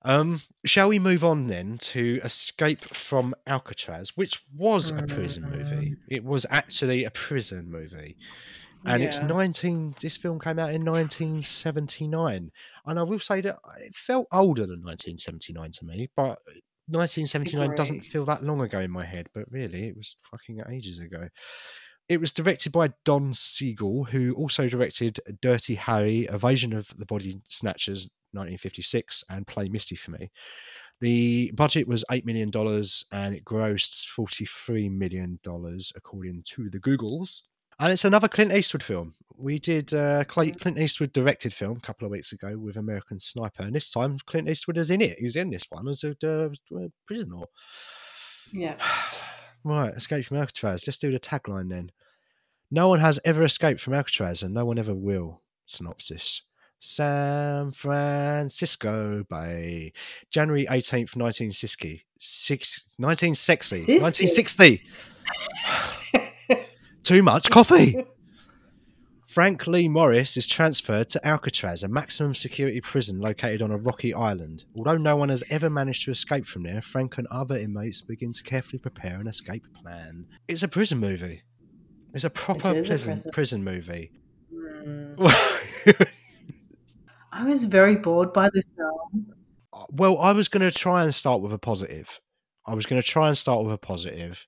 [0.03, 5.95] Um, shall we move on then to Escape from Alcatraz, which was a prison movie?
[6.09, 8.17] It was actually a prison movie.
[8.87, 12.51] and it's 19 this film came out in 1979
[12.87, 16.39] and i will say that it felt older than 1979 to me but
[16.91, 21.01] 1979 doesn't feel that long ago in my head but really it was fucking ages
[21.01, 21.29] ago.
[22.09, 27.41] It was directed by don siegel who also directed dirty harry invasion of the body
[27.49, 30.31] snatchers 1956 and play misty for me.
[31.01, 32.51] The budget was $8 million
[33.13, 35.41] and it grossed $43 million
[35.97, 37.43] according to the googles
[37.81, 39.15] and it's another Clint Eastwood film.
[39.37, 43.19] We did uh, Cl- Clint Eastwood directed film a couple of weeks ago with American
[43.19, 45.19] Sniper, and this time Clint Eastwood is in it.
[45.19, 47.41] He was in this one as a uh, prisoner.
[48.53, 48.77] Yeah.
[49.63, 50.87] Right, Escape from Alcatraz.
[50.87, 51.93] Let's do the tagline then.
[52.71, 55.43] No one has ever escaped from Alcatraz, and no one ever will.
[55.67, 56.41] Synopsis.
[56.81, 59.93] San Francisco Bay,
[60.31, 62.07] January 18th, 1960.
[62.19, 64.01] Six, 1960.
[64.01, 64.83] 1960.
[67.03, 68.05] Too much coffee.
[69.27, 74.13] Frank Lee Morris is transferred to Alcatraz, a maximum security prison located on a rocky
[74.13, 74.65] island.
[74.75, 78.33] Although no one has ever managed to escape from there, Frank and other inmates begin
[78.33, 80.27] to carefully prepare an escape plan.
[80.49, 81.43] It's a prison movie.
[82.13, 84.11] It's a proper is a prison, prison- prison movie.
[84.53, 85.15] Mm.
[87.33, 89.33] I was very bored by this film.
[89.91, 92.21] well, I was going to try and start with a positive.
[92.67, 94.47] I was going to try and start with a positive,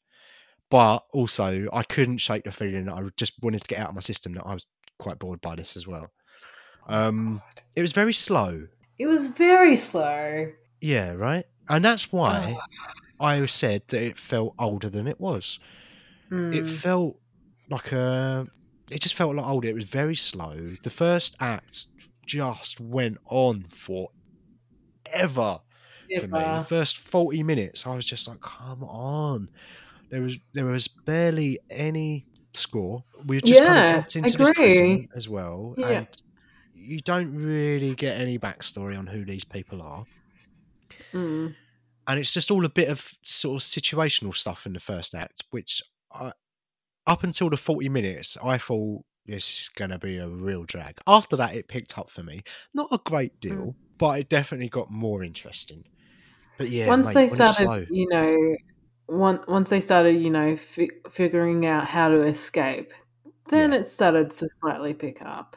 [0.72, 3.94] but also I couldn't shake the feeling that I just wanted to get out of
[3.94, 4.66] my system that I was
[4.98, 6.10] quite bored by this as well.
[6.88, 7.42] Um,
[7.76, 8.66] it was very slow.
[8.98, 10.50] It was very slow.
[10.80, 11.44] Yeah, right.
[11.68, 12.56] And that's why
[13.20, 15.60] I said that it felt older than it was.
[16.30, 16.68] It Mm.
[16.80, 17.20] felt
[17.68, 18.46] like a.
[18.90, 19.68] It just felt a lot older.
[19.68, 20.76] It was very slow.
[20.82, 21.86] The first act
[22.26, 24.08] just went on for
[25.12, 25.60] ever
[26.18, 26.52] for me.
[26.58, 29.50] The first forty minutes, I was just like, "Come on!"
[30.12, 33.02] There was there was barely any score.
[33.26, 35.88] We just kind of Yeah, dropped into this prison as well, Yeah.
[35.88, 36.06] and
[36.74, 40.04] you don't really get any backstory on who these people are.
[41.12, 41.54] Mm.
[42.06, 45.44] and it's just all a bit of sort of situational stuff in the first act,
[45.50, 45.82] which
[46.12, 46.32] I,
[47.06, 50.98] up until the 40 minutes, I thought this is going to be a real drag.
[51.06, 52.42] After that, it picked up for me.
[52.74, 55.84] Not a great deal, but it definitely got more interesting.
[56.58, 58.56] But yeah, once mate, they started, you know,
[59.18, 62.92] one, once they started, you know, fi- figuring out how to escape,
[63.48, 63.78] then Yeah.
[63.80, 65.56] it started to slightly pick up.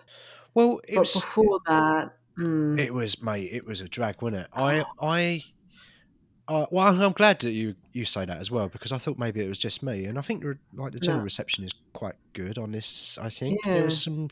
[0.53, 4.43] well, it But was before that, mm, it was mate, it was a drag, wasn't
[4.43, 4.47] it?
[4.53, 5.43] I I.
[6.47, 9.43] Uh, well, I'm- glad that you, you say that as well because I thought maybe
[9.43, 12.57] it was just me, and I think the- like the general reception is quite good
[12.59, 13.17] on this.
[13.17, 14.29] I think there was some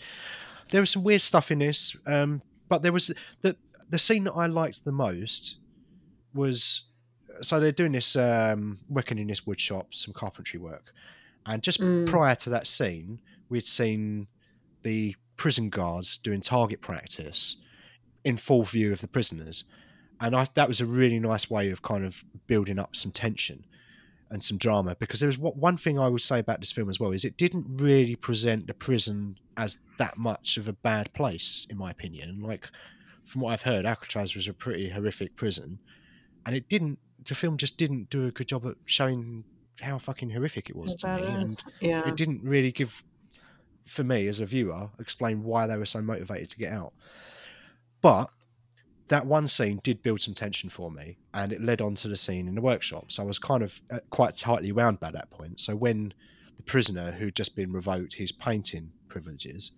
[0.69, 3.11] there was some weird stuff in this, um, but there was
[3.41, 3.57] the
[3.89, 5.57] the scene that I liked the most
[6.33, 6.85] was
[7.41, 10.93] so they're doing this um, working in this wood shop, some carpentry work,
[11.45, 12.07] and just Mm.
[12.07, 13.19] prior to that scene,
[13.49, 14.27] we'd seen
[14.83, 17.57] the prison guards doing target practice
[18.23, 19.63] in full view of the prisoners,
[20.19, 23.65] and I, that was a really nice way of kind of building up some tension
[24.29, 24.95] and some drama.
[24.99, 27.25] Because there was what one thing I would say about this film as well is
[27.25, 31.91] it didn't really present the prison as that much of a bad place in my
[31.91, 32.39] opinion.
[32.41, 32.69] Like
[33.25, 35.79] from what I've heard Alcatraz was a pretty horrific prison.
[36.45, 39.43] And it didn't the film just didn't do a good job at showing
[39.81, 43.03] how fucking horrific it was to me it and yeah, it didn't really give
[43.85, 46.93] for me as a viewer explain why they were so motivated to get out.
[48.01, 48.29] But
[49.09, 52.15] that one scene did build some tension for me and it led on to the
[52.15, 53.11] scene in the workshop.
[53.11, 55.59] So i was kind of uh, quite tightly wound by that point.
[55.59, 56.13] So when
[56.55, 59.71] the prisoner who'd just been revoked his painting privileges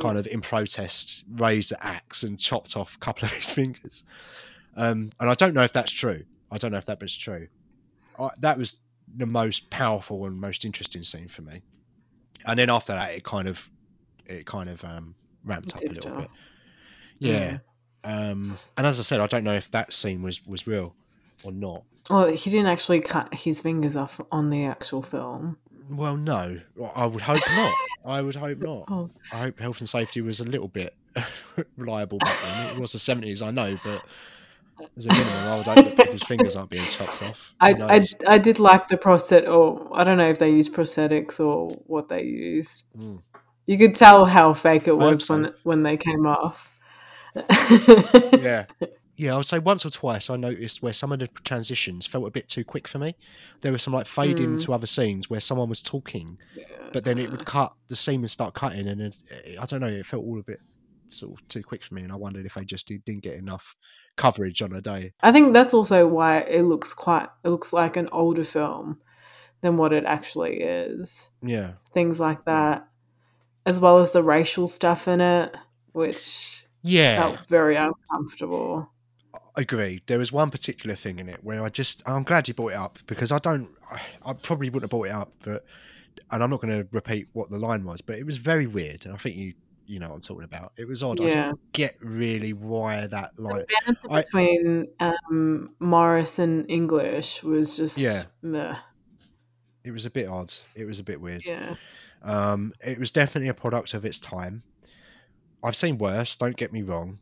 [0.00, 4.04] kind of in protest raised the axe and chopped off a couple of his fingers.
[4.74, 7.48] Um, and i don't know if that's true i don't know if that was true.
[8.18, 8.76] I, that was
[9.16, 11.62] the most powerful and most interesting scene for me.
[12.46, 13.68] And then after that it kind of
[14.26, 16.24] it kind of um ramped up a little bit.
[16.24, 16.30] off.
[17.18, 17.58] yeah.
[18.04, 20.94] Um and as i said i don't know if that scene was was real
[21.42, 21.82] or not.
[22.10, 25.56] Well, he didn't actually cut his fingers off on the actual film.
[25.88, 26.60] well no.
[26.94, 27.74] I would hope not.
[28.04, 28.84] I would hope not.
[28.90, 30.94] Oh, i hope health and safety was a little bit
[31.76, 32.76] reliable back then.
[32.76, 34.04] It was the 70s i know but
[34.96, 38.04] as a minimum i would hope that people's fingers aren't being chopped off I, I.
[38.26, 42.08] I did like the prosthetic, or I don't know if they used prosthetics or what
[42.08, 42.84] they used.
[42.98, 43.22] Mm.
[43.66, 45.34] You could tell how fake it was so.
[45.34, 46.78] when when they came off.
[47.36, 48.66] yeah.
[49.14, 52.26] Yeah, I would say once or twice I noticed where some of the transitions felt
[52.26, 53.14] a bit too quick for me.
[53.60, 54.44] There was some like fade Mm.
[54.44, 56.38] into other scenes where someone was talking,
[56.92, 59.16] but then it would cut, the scene would start cutting, and it,
[59.60, 60.60] I don't know, it felt all a bit
[61.08, 63.34] sort of too quick for me, and I wondered if they just did, didn't get
[63.34, 63.76] enough
[64.16, 65.12] coverage on a day.
[65.20, 67.28] I think that's also why it looks quite.
[67.44, 69.00] It looks like an older film
[69.60, 71.30] than what it actually is.
[71.42, 71.72] Yeah.
[71.94, 72.86] Things like that.
[73.64, 75.54] as well as the racial stuff in it,
[75.92, 78.90] which Yeah, felt very uncomfortable.
[79.56, 80.02] agreed.
[80.06, 82.78] There was one particular thing in it where I just I'm glad you brought it
[82.78, 85.64] up because I don't I, I probably wouldn't have brought it up, but
[86.30, 89.04] and I'm not going to repeat what the line was, but it was very weird,
[89.06, 89.54] and I think you
[89.92, 90.72] you know what I'm talking about.
[90.78, 91.20] It was odd.
[91.20, 97.76] I didn't get really why that like The I- between um, Morris and English was
[97.76, 98.22] just Yeah.
[98.40, 98.76] meh.
[99.84, 100.52] It was a bit odd.
[100.74, 101.44] It was a bit weird.
[101.44, 101.74] yeah.
[102.22, 104.62] Um, it was definitely a product of its time.
[105.62, 106.36] I've seen worse.
[106.36, 107.18] Don't get me wrong,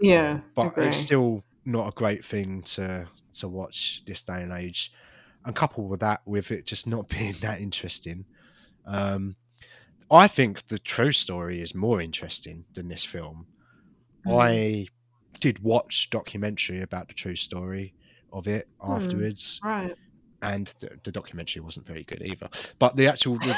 [0.00, 0.88] Yeah, but agree.
[0.88, 4.92] it's still not a great thing to to watch this day and age.
[5.44, 8.26] And coupled with that, with it just not being that interesting,
[8.86, 9.36] um,
[10.12, 13.46] I think the true story is more interesting than this film.
[14.26, 14.40] Mm.
[14.40, 14.86] I
[15.40, 17.94] did watch documentary about the true story
[18.32, 18.92] of it Hmm.
[18.92, 19.96] afterwards, right.
[20.42, 22.48] and the, the documentary wasn't very good either.
[22.78, 23.56] But the actual, the,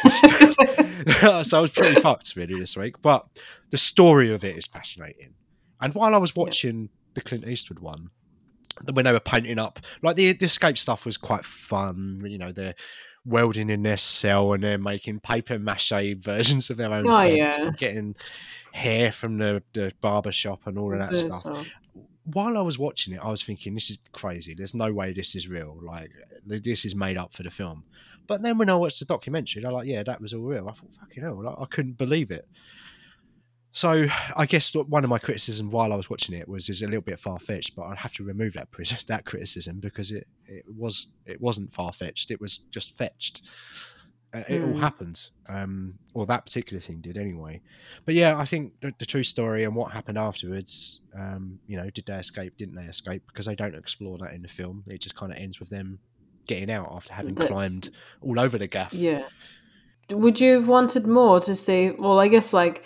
[1.07, 3.03] the so I was pretty fucked really this week.
[3.03, 3.27] But
[3.71, 5.35] the story of it is fascinating.
[5.81, 8.11] And while I was watching the Clint Eastwood one,
[8.83, 12.23] the- when they were painting up, like the, the escape stuff was quite fun.
[12.27, 12.75] You know, they're
[13.27, 17.57] welding in their cell and they're making paper mache versions of their own Oh, heads
[17.59, 17.67] yeah.
[17.67, 18.17] and getting
[18.73, 21.65] hair from the, the barber shop and all of that stuff so-
[22.25, 24.55] while I was watching it, I was thinking, this is crazy.
[24.55, 25.79] There's no way this is real.
[25.83, 26.11] Like,
[26.47, 27.85] this is made up for the film.
[28.27, 30.67] But then when I watched the documentary, I'm like, yeah, that was all real.
[30.67, 32.49] I thought, fucking hell, like, I couldn't believe it.
[33.77, 34.07] So
[34.37, 37.01] I guess one of my criticisms while I was watching it was is a little
[37.03, 38.69] bit far fetched, but I'd have to remove that
[39.09, 42.31] that criticism because it, it was it wasn't far fetched.
[42.31, 43.43] It was just fetched.
[44.33, 44.81] Uh, it all Mm.
[44.81, 47.61] happened, um, or that particular thing did anyway.
[48.05, 51.01] But yeah, I think the, the true story and what happened afterwards.
[51.17, 52.57] Um, you know, did they escape?
[52.57, 53.23] Didn't they escape?
[53.27, 54.85] Because they don't explore that in the film.
[54.89, 55.99] It just kind of ends with them
[56.47, 57.91] getting out after having climbed
[58.23, 58.93] all over the gaff.
[58.93, 59.25] Yeah.
[60.11, 61.91] Would you have wanted more to see?
[61.93, 62.85] Well, I guess like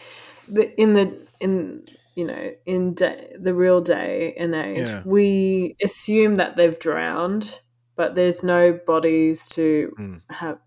[0.51, 5.03] the, in the in you know in day, the real day and age, Yeah.
[5.07, 7.61] we assume that they've drowned,
[7.97, 10.23] but there's no bodies to Mm.
[10.31, 10.59] have.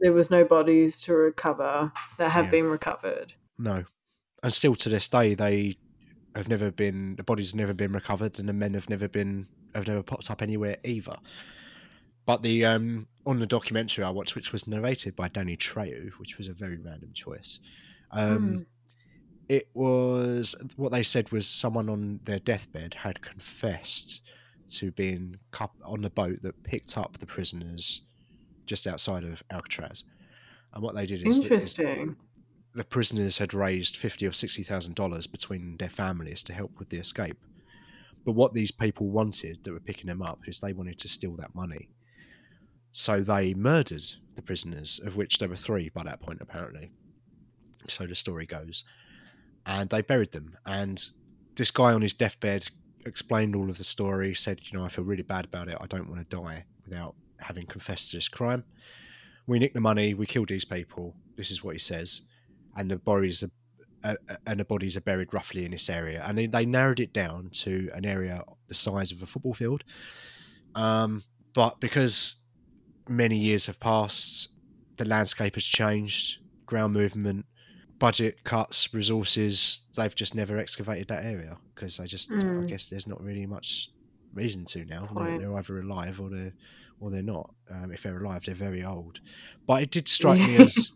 [0.00, 2.50] There was no bodies to recover that have Yeah.
[2.52, 3.34] been recovered.
[3.58, 3.84] No,
[4.42, 5.76] and still to this day, they
[6.36, 7.16] have never been.
[7.16, 10.30] The bodies have never been recovered, and the men have never been have never popped
[10.30, 11.16] up anywhere either.
[12.26, 16.38] But the um on the documentary I watched, which was narrated by Danny Trejo, which
[16.38, 17.58] was a very random choice.
[18.10, 18.66] Um, Mm.
[19.48, 24.20] It was what they said was someone on their deathbed had confessed
[24.72, 28.02] to being cup on the boat that picked up the prisoners
[28.66, 30.04] just outside of Alcatraz.
[30.74, 32.16] And what they did is, is Interesting.
[32.74, 36.90] the prisoners had raised fifty or sixty thousand dollars between their families to help with
[36.90, 37.38] the escape.
[38.26, 41.34] But what these people wanted that were picking them up is they wanted to steal
[41.36, 41.88] that money.
[42.92, 46.90] So they murdered the prisoners, of which there were three by that point, apparently.
[47.86, 48.84] So the story goes.
[49.66, 50.56] And they buried them.
[50.64, 51.04] And
[51.56, 52.68] this guy on his deathbed
[53.04, 55.76] explained all of the story, said, You know, I feel really bad about it.
[55.80, 58.64] I don't want to die without having confessed to this crime.
[59.46, 60.14] We nicked the money.
[60.14, 61.14] We killed these people.
[61.36, 62.22] This is what he says.
[62.76, 63.50] And the bodies are,
[64.04, 66.22] uh, uh, and the bodies are buried roughly in this area.
[66.26, 69.84] And they, they narrowed it down to an area the size of a football field.
[70.74, 72.36] Um, but because
[73.08, 74.50] many years have passed,
[74.96, 77.46] the landscape has changed, ground movement,
[77.98, 82.68] budget cuts, resources, they've just never excavated that area because I just, I Mm.
[82.68, 83.90] guess there's not really much
[84.34, 85.08] reason to now.
[85.14, 86.52] They're, they're either alive or they're,
[87.00, 87.54] or they're not.
[87.70, 89.20] Um, if they're alive, they're very old.
[89.66, 90.92] But it did strike me as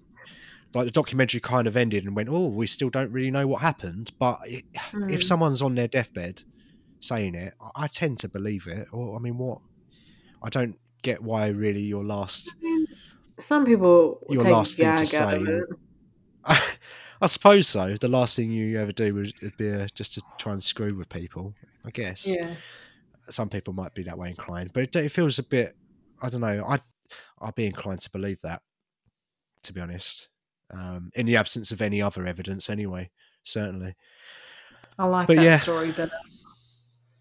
[0.75, 3.61] like the documentary kind of ended and went, oh, we still don't really know what
[3.63, 4.11] happened.
[4.19, 5.25] But it, if Mm.
[5.25, 6.43] someone's on their deathbed
[7.01, 8.89] saying it, I- I tend to believe it.
[8.93, 9.59] Or I mean, what?
[10.43, 12.55] I don't get why really your last.
[13.41, 15.63] Some people Your last thing to gag out of say-.
[17.23, 17.95] I suppose so.
[18.01, 21.09] The last thing you ever do would be uh, just to try and screw with
[21.09, 21.55] people.
[21.87, 22.55] I guess Yeah.
[23.31, 25.77] some people might be that way inclined, but it, it feels a bit.
[26.21, 26.65] I don't know.
[26.69, 26.79] I
[27.41, 28.63] I'd be inclined to believe that,
[29.65, 30.29] to be honest.
[30.71, 33.11] Um, in the absence of any other evidence, anyway.
[33.45, 33.95] Certainly,
[34.99, 35.57] I like But that yeah.
[35.59, 36.13] story better.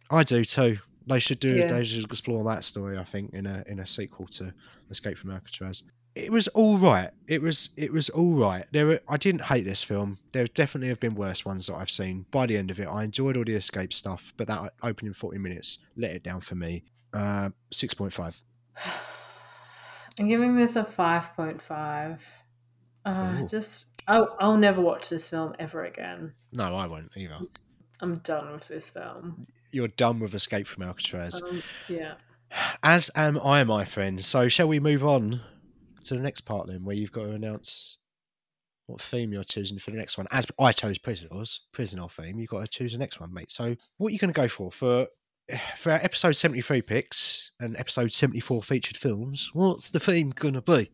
[0.10, 0.78] I do too.
[1.08, 1.56] They should do.
[1.58, 1.68] Yeah.
[1.68, 2.98] They should explore that story.
[2.98, 4.54] I think in a in a sequel to
[4.90, 5.84] Escape from Alcatraz.
[6.14, 7.12] It was all right.
[7.28, 8.66] It was it was all right.
[8.72, 9.00] There were.
[9.08, 10.18] I didn't hate this film.
[10.34, 12.26] There definitely have been worse ones that I've seen.
[12.32, 15.38] By the end of it, I enjoyed all the escape stuff, but that opening forty
[15.38, 16.84] minutes let it down for me.
[17.14, 18.42] Uh, Six point five.
[20.20, 22.20] I'm giving this a 5.5.
[23.06, 26.34] Uh, just, I'll, I'll never watch this film ever again.
[26.54, 27.38] No, I won't either.
[28.02, 29.48] I'm done with this film.
[29.72, 31.42] You're done with Escape from Alcatraz.
[31.42, 32.16] Um, yeah.
[32.84, 34.24] As am I, my friend.
[34.24, 35.42] So shall we move on
[36.06, 37.98] to the next part then, where you've got to announce
[38.88, 40.28] what theme you're choosing for the next one.
[40.32, 43.52] As I chose prisoners, prisoner theme, you've got to choose the next one, mate.
[43.52, 45.08] So, what are you going to go for for
[45.78, 49.50] for our episode seventy three picks and episode seventy four featured films?
[49.54, 50.92] What's the theme going to be?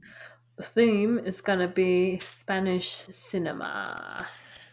[0.58, 4.28] The theme is going to be Spanish cinema.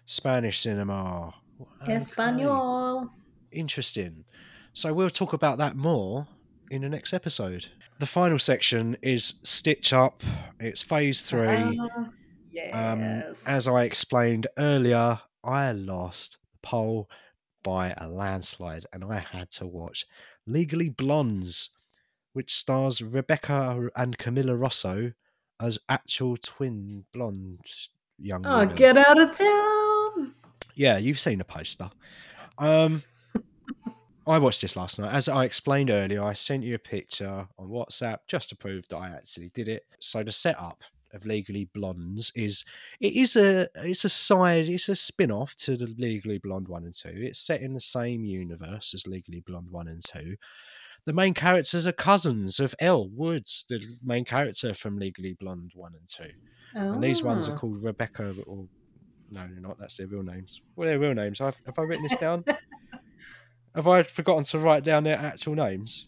[0.07, 1.35] Spanish cinema.
[1.82, 1.95] Okay.
[1.95, 3.11] Espanol.
[3.53, 4.24] Interesting.
[4.72, 6.26] So we'll talk about that more
[6.70, 7.66] in the next episode.
[7.98, 10.22] The final section is Stitch Up.
[10.58, 11.46] It's phase three.
[11.46, 12.04] Uh,
[12.72, 13.44] Um, yes.
[13.48, 17.08] as I explained earlier, I lost the poll
[17.64, 20.06] by a landslide and I had to watch
[20.46, 21.70] Legally Blondes,
[22.32, 25.12] which stars Rebecca and Camilla Rosso
[25.60, 27.60] as actual twin blonde
[28.18, 28.74] young oh, women.
[28.76, 30.34] get out of town.
[30.76, 31.90] Yeah, you've seen the poster.
[32.58, 33.02] Um,
[34.26, 35.12] I watched this last night.
[35.12, 38.96] As I explained earlier, I sent you a picture on WhatsApp just to prove that
[38.96, 39.84] I actually did it.
[40.00, 42.64] So the setup of Legally Blondes is
[43.00, 46.94] it is a it's a side it's a spin-off to the Legally Blonde 1 and
[46.94, 47.08] 2.
[47.14, 50.34] It's set in the same universe as Legally Blonde 1 and 2.
[51.06, 55.92] The main characters are cousins of Elle Woods, the main character from Legally Blonde 1
[55.94, 56.24] and 2.
[56.94, 57.56] And these ones are Oh.
[57.58, 58.66] called Rebecca or
[59.30, 59.78] no, they're not.
[59.78, 60.60] That's their real names.
[60.74, 61.40] What are their real names?
[61.40, 62.44] I've, have I written this down?
[63.74, 66.06] have I forgotten to write down their actual names?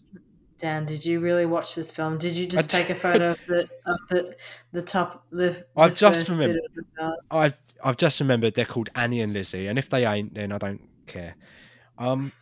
[0.58, 2.16] Dan, did you really watch this film?
[2.16, 4.36] Did you just take a photo of the of the
[4.72, 5.66] the top the?
[5.76, 6.62] I've just remembered.
[6.64, 7.14] of the film?
[7.30, 7.54] I've
[7.84, 10.80] I've just remembered they're called Annie and Lizzie, and if they ain't, then I don't
[11.06, 11.36] care.
[11.98, 12.32] Um,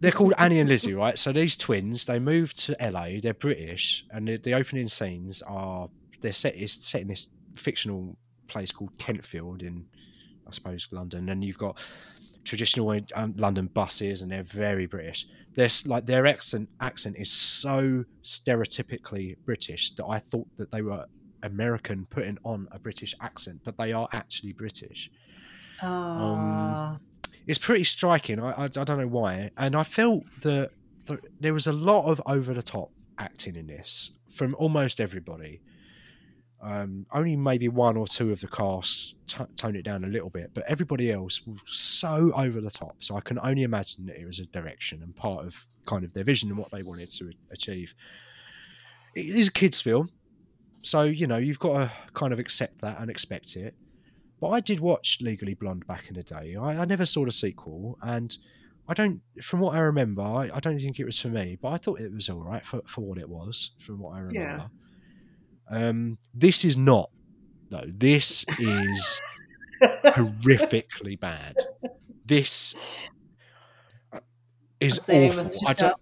[0.00, 1.18] they're called Annie and Lizzie, right?
[1.18, 3.20] So these twins, they moved to LA.
[3.20, 5.88] They're British, and the, the opening scenes are
[6.20, 8.16] they're set is set in this fictional
[8.46, 9.86] place called Kentfield in,
[10.46, 11.78] I suppose, London, and you've got
[12.44, 15.26] traditional um, London buses, and they're very British.
[15.54, 21.06] They're like their accent accent is so stereotypically British that I thought that they were
[21.42, 25.10] American putting on a British accent, but they are actually British.
[25.82, 25.86] Oh,
[27.46, 28.40] It's pretty striking.
[28.40, 30.70] I, I, I don't know why, and I felt that,
[31.04, 35.60] that there was a lot of over the top acting in this from almost everybody.
[36.66, 40.30] Um, only maybe one or two of the cast t- toned it down a little
[40.30, 42.96] bit, but everybody else was so over the top.
[43.00, 46.14] So I can only imagine that it was a direction and part of kind of
[46.14, 47.94] their vision and what they wanted to achieve.
[49.14, 50.10] It is a kids' film,
[50.80, 53.74] so you know you've got to kind of accept that and expect it.
[54.40, 56.56] But I did watch Legally Blonde back in the day.
[56.56, 58.34] I, I never saw the sequel, and
[58.88, 61.58] I don't, from what I remember, I, I don't think it was for me.
[61.60, 64.20] But I thought it was all right for, for what it was, from what I
[64.20, 64.70] remember.
[65.70, 67.10] Um, this is not,
[67.70, 67.84] though.
[67.86, 69.20] This is
[69.82, 71.56] horrifically bad.
[72.26, 72.74] This
[74.80, 75.68] is What's the name of awful.
[75.68, 75.94] I don't,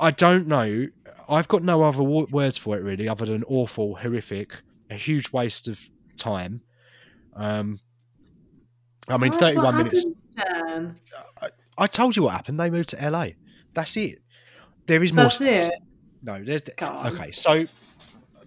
[0.00, 0.86] I don't know.
[1.28, 4.54] I've got no other wo- words for it really, other than awful, horrific,
[4.90, 5.80] a huge waste of
[6.16, 6.62] time.
[7.36, 7.78] Um,
[9.08, 10.04] I mean, Tell thirty-one minutes.
[10.04, 10.96] happens, Dan.
[11.78, 12.58] I told you what happened.
[12.60, 13.28] They moved to LA.
[13.74, 14.18] That's it.
[14.86, 15.24] There is more.
[15.26, 15.48] That's stuff.
[15.48, 15.72] it.
[16.22, 17.12] No, there's Go on.
[17.14, 17.30] okay.
[17.30, 17.64] So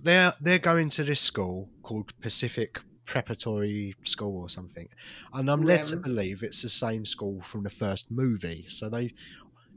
[0.03, 4.87] they're they're going to this school called Pacific Preparatory School or something,
[5.33, 8.65] and I'm led to believe it's the same school from the first movie.
[8.69, 9.13] So they.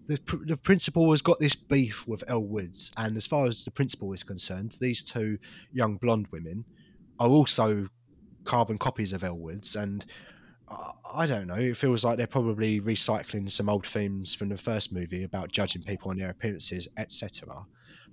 [0.09, 3.73] The, the principal has got this beef with Elle Woods, and as far as the
[3.73, 5.39] principal is concerned, these two
[5.73, 6.65] young blonde women
[7.19, 7.89] are also
[8.45, 10.07] carbon copies of Elle Woods, and
[11.13, 11.55] I don't know.
[11.55, 15.83] It feels like they're probably recycling some old themes from the first movie about judging
[15.83, 17.67] people on their appearances, etc.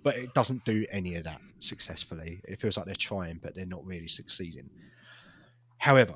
[0.04, 2.42] But it doesn't do any of that successfully.
[2.44, 4.70] It feels like they're trying, but they're not really succeeding.
[5.78, 6.16] However,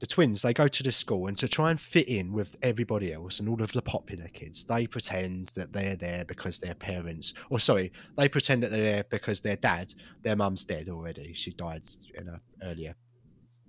[0.00, 3.12] the twins they go to the school and to try and fit in with everybody
[3.12, 7.34] else and all of the popular kids, they pretend that they're there because their parents,
[7.50, 11.34] or sorry, they pretend that they're there because their dad, their mum's dead already.
[11.34, 11.82] She died
[12.14, 12.94] in a earlier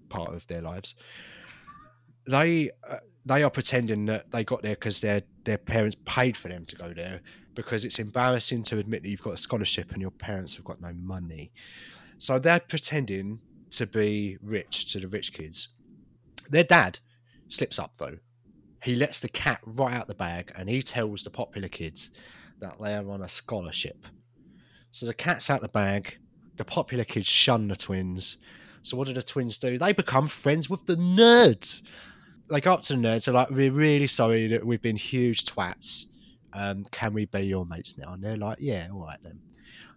[0.09, 0.95] part of their lives
[2.30, 6.47] they uh, they are pretending that they got there because their their parents paid for
[6.47, 7.22] them to go there
[7.60, 10.80] because it's embarrassing to admit that you've got a scholarship and your parents have got
[10.80, 11.51] no money.
[12.18, 13.41] So they're pretending
[13.72, 15.68] to be rich to the rich kids.
[16.49, 16.99] Their dad
[17.49, 18.20] slips up though.
[18.82, 22.12] He lets the cat right out the bag and he tells the popular kids
[22.62, 24.07] that they're on a scholarship.
[24.91, 26.18] So the cat's out the bag.
[26.55, 28.38] The popular kids shun the twins.
[28.84, 29.78] So what do the twins do?
[29.78, 31.82] They become friends with the nerds.
[32.49, 33.26] They go up to the nerds.
[33.26, 36.05] They're like, "We're really sorry that we've been huge twats.
[36.54, 39.39] Um, can we be your mates now?" And they're like, "Yeah, all right then."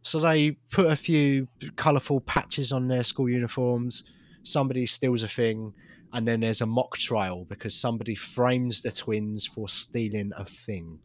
[0.02, 4.04] So they put a few colourful patches on their school uniforms.
[4.42, 5.74] Somebody steals a thing,
[6.12, 10.98] and then there's a mock trial because somebody frames the twins for stealing a thing.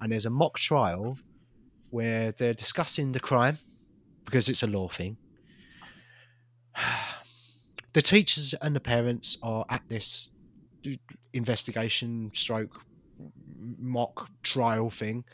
[0.00, 1.16] And there's a mock trial
[1.90, 3.58] where they're discussing the crime
[4.24, 5.16] because it's a law thing.
[7.92, 10.30] the teachers and the parents are at this
[11.32, 12.84] investigation stroke
[13.78, 15.24] mock trial thing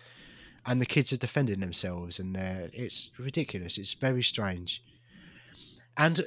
[0.67, 3.79] and the kids are defending themselves and they're, it's ridiculous.
[3.79, 4.83] It's very strange.
[5.97, 6.21] And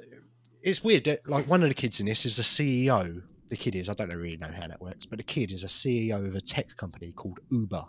[0.62, 3.76] it's weird that like one of the kids in this is the ceo the kid
[3.76, 6.36] is i don't really know how that works but the kid is a ceo of
[6.36, 7.84] a tech company called uber.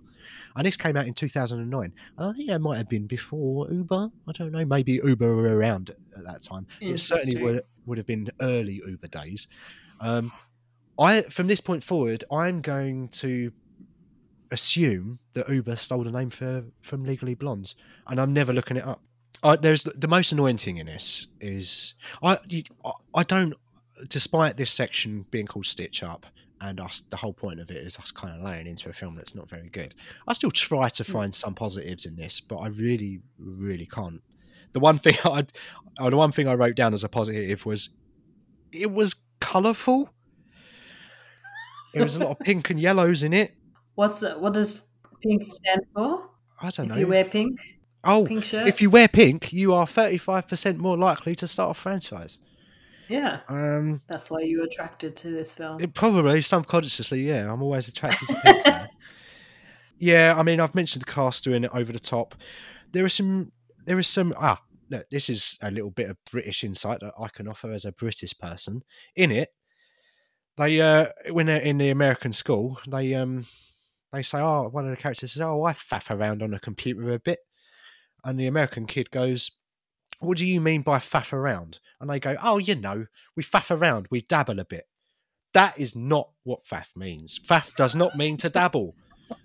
[0.57, 4.11] And this came out in 2009 i think that might have been before uber.
[4.29, 4.65] I don't know.
[4.65, 6.67] Maybe uber were around at that time.
[6.81, 9.49] It certainly would, would have been early uber days.
[10.01, 10.33] Um,
[10.99, 13.53] I from this point forward, I'm going to
[14.53, 17.75] assume that Uber stole the name for from Legally Blondes,
[18.07, 19.03] and I'm never looking it up.
[19.43, 23.55] I, there's the, the most annoying thing in this is I you, I- I don't,
[24.09, 26.27] despite this section being called Stitch Up,
[26.61, 29.17] and us the whole point of it is us kind of laying into a film
[29.17, 29.95] that's not very good.
[30.29, 31.13] I still try to mm.
[31.13, 34.23] find some positives in this, but I really, really can't.
[34.73, 35.47] The one thing I,
[35.99, 37.91] oh, uh, the one thing I wrote down as a positive was
[38.71, 40.11] it was colourful.
[41.93, 43.55] There was a lot of pink and yellows in it.
[43.95, 44.85] What's what does
[45.23, 46.31] pink stand for?
[46.61, 46.99] I don't If know.
[46.99, 47.59] you wear pink,
[48.05, 48.67] oh, pink shirt.
[48.69, 52.39] if you wear pink, you are thirty-five percent more likely to start a franchise.
[53.09, 55.81] yeah, Um, that's why you were attracted to this film.
[55.81, 57.53] it probably subconsciously, yeah.
[57.53, 58.67] I'm always attracted to pink.
[59.99, 62.35] yeah, I mean, I've mentioned the cast doing it over the top.
[62.93, 63.53] There are some.
[63.85, 64.35] There is some.
[64.39, 67.85] Ah, look, this is a little bit of British insight that I can offer as
[67.85, 68.83] a British person.
[69.17, 69.49] In it,
[70.57, 73.47] they uh, when they're in the American school, they um,
[74.13, 77.13] they say, oh, one of the characters says, oh, I faff around on a computer
[77.13, 77.41] a bit,
[78.25, 79.51] and the American kid goes.
[80.21, 81.81] What do you mean by faff around?
[82.01, 84.87] And they go, Oh, you know, we faff around, we dabble a bit.
[85.53, 87.41] That is not what faff means.
[87.41, 88.95] Faff does not mean to dabble.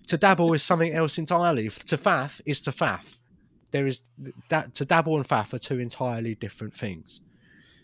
[0.05, 1.69] to dabble is something else entirely.
[1.69, 3.21] To faff is to faff.
[3.71, 4.03] There is
[4.49, 7.21] that to dabble and faff are two entirely different things.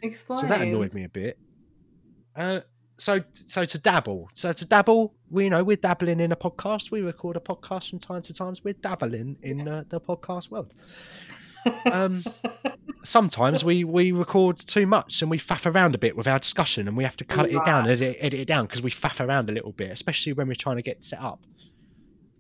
[0.02, 0.42] Explain.
[0.42, 1.38] So that annoyed me a bit.
[2.36, 2.62] Uh,
[2.98, 6.92] so so to dabble, so to dabble, we you know we're dabbling in a podcast.
[6.92, 8.56] We record a podcast from time to time.
[8.64, 10.74] We're dabbling in uh, the podcast world.
[11.92, 12.24] Um,
[13.04, 16.88] sometimes we we record too much and we faff around a bit with our discussion,
[16.88, 19.50] and we have to cut it down, edit, edit it down because we faff around
[19.50, 21.42] a little bit, especially when we're trying to get set up.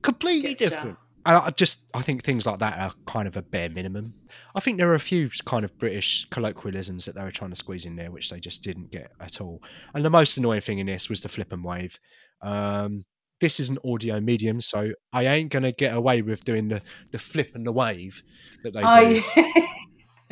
[0.02, 0.58] Completely Getcha.
[0.58, 0.98] different.
[1.26, 4.14] I just I think things like that are kind of a bare minimum.
[4.56, 7.56] I think there are a few kind of British colloquialisms that they were trying to
[7.56, 9.62] squeeze in there, which they just didn't get at all.
[9.94, 12.00] And the most annoying thing in this was the flip and wave.
[12.42, 13.06] Um,
[13.40, 17.20] this is an audio medium, so I ain't gonna get away with doing the the
[17.20, 18.22] flip and the wave
[18.64, 18.86] that they do.
[18.86, 19.70] I,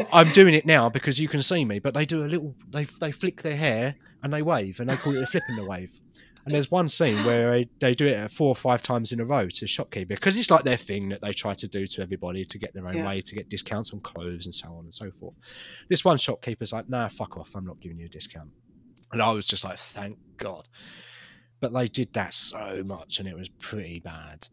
[0.11, 2.55] I'm doing it now because you can see me, but they do a little.
[2.69, 5.57] They they flick their hair and they wave, and they call it a flip and
[5.57, 5.99] the wave.
[6.45, 9.47] And there's one scene where they, do it four or five times in a row
[9.47, 12.57] to shopkeeper because it's like their thing that they try to do to everybody to
[12.57, 13.05] get their own Yeah.
[13.07, 15.35] way, to get discounts on clothes and so on and so forth.
[15.89, 17.55] This one shopkeeper's like, "Nah, fuck off!
[17.55, 18.49] I'm not giving you a discount."
[19.11, 20.67] And I was just like, "Thank God!"
[21.59, 24.47] But they did that so much, and it was pretty bad.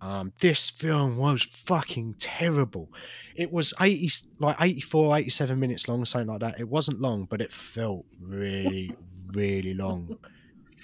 [0.00, 2.90] Um, this film was fucking terrible.
[3.34, 6.60] It was 80, like 84, 87 minutes long, something like that.
[6.60, 8.94] It wasn't long, but it felt really,
[9.34, 10.16] really long.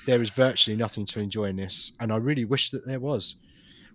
[0.07, 3.37] There was virtually nothing to enjoy in this, and I really wish that there was.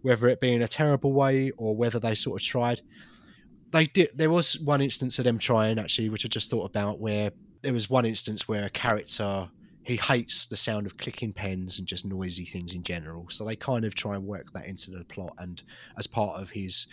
[0.01, 2.81] Whether it be in a terrible way or whether they sort of tried.
[3.71, 4.09] They did.
[4.13, 7.31] There was one instance of them trying actually, which I just thought about, where
[7.61, 9.49] there was one instance where a character
[9.85, 13.27] he hates the sound of clicking pens and just noisy things in general.
[13.29, 15.61] So they kind of try and work that into the plot and
[15.95, 16.87] as part of his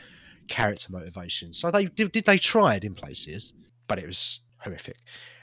[0.48, 1.54] character motivation.
[1.54, 3.54] So they did, did they it in places,
[3.88, 4.98] but it was horrific.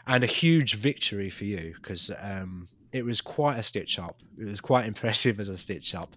[0.05, 4.17] And a huge victory for you because um, it was quite a stitch up.
[4.37, 6.15] It was quite impressive as a stitch up.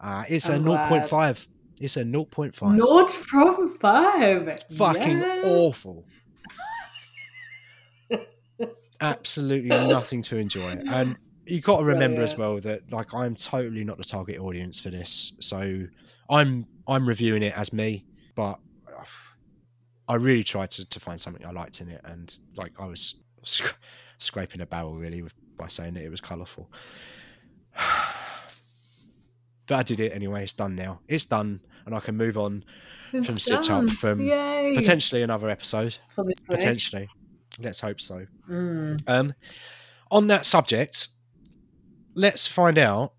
[0.00, 0.90] Uh, it's a I'm glad.
[1.04, 1.46] 0.5.
[1.80, 2.74] It's a 0.5.
[2.76, 4.58] Naught from five.
[4.76, 5.44] Fucking Yes.
[5.46, 6.04] awful.
[9.00, 10.70] Absolutely nothing to enjoy.
[10.88, 11.16] And
[11.46, 14.88] you got to remember as well that like I'm totally not the target audience for
[14.90, 15.34] this.
[15.38, 15.82] So
[16.30, 19.04] I'm I'm reviewing it as me, but uh,
[20.08, 23.16] I really tried to, to find something I liked in it, and like I was
[23.44, 23.76] sc-
[24.18, 26.70] scraping a barrel really with, by saying that it was colourful.
[29.66, 30.42] but I did it anyway.
[30.42, 31.00] It's done now.
[31.08, 32.64] It's done, and I can move on
[33.12, 34.74] It's from Stitch Up from Yay.
[34.76, 35.98] potentially another episode.
[36.16, 36.36] week.
[36.46, 37.08] Potentially,
[37.58, 38.26] let's hope so.
[38.48, 39.02] Mm.
[39.06, 39.34] Um,
[40.10, 41.08] on that subject,
[42.14, 43.12] let's find out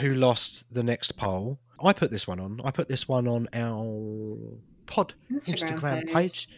[0.00, 1.58] who lost the next poll.
[1.82, 2.60] I put this one on.
[2.64, 4.36] I put this one on our
[4.86, 6.14] pod Instagram, Instagram, page.
[6.14, 6.48] page.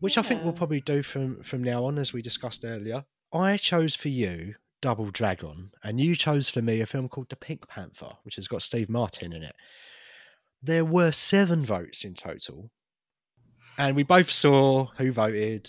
[0.00, 3.04] which I think we'll probably do from from now on, as we discussed earlier.
[3.32, 7.36] I chose for you Double Dragon, and you chose for me a film called The
[7.36, 9.56] Pink Panther, which has got Steve Martin in it.
[10.62, 12.70] There were seven votes in total,
[13.76, 15.68] and we both saw who voted.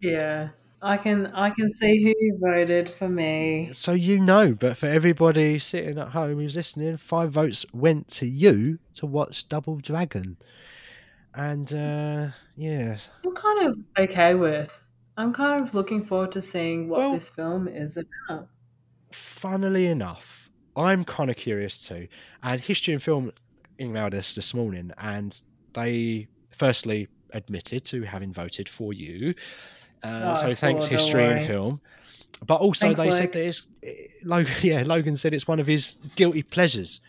[0.00, 0.50] Yeah.
[0.82, 3.70] I can I can see who voted for me.
[3.72, 8.26] So you know, but for everybody sitting at home who's listening, five votes went to
[8.26, 10.36] you to watch Double Dragon.
[11.34, 12.98] And uh yeah.
[13.24, 14.83] I'm kind of okay with.
[15.16, 18.48] I'm kind of looking forward to seeing what Well- this film is about.
[19.12, 22.08] Funnily enough, I'm kind of curious too.
[22.42, 23.32] And History and Film
[23.78, 25.40] emailed us this morning and
[25.74, 29.34] they firstly admitted to having voted for you.
[30.02, 31.46] Uh, Oh, so thanks, History and.
[31.46, 31.80] Film.
[32.44, 34.52] But also, Thanks, they said that it's Logan.
[34.62, 37.00] Yeah, Logan said it's one of his guilty pleasures.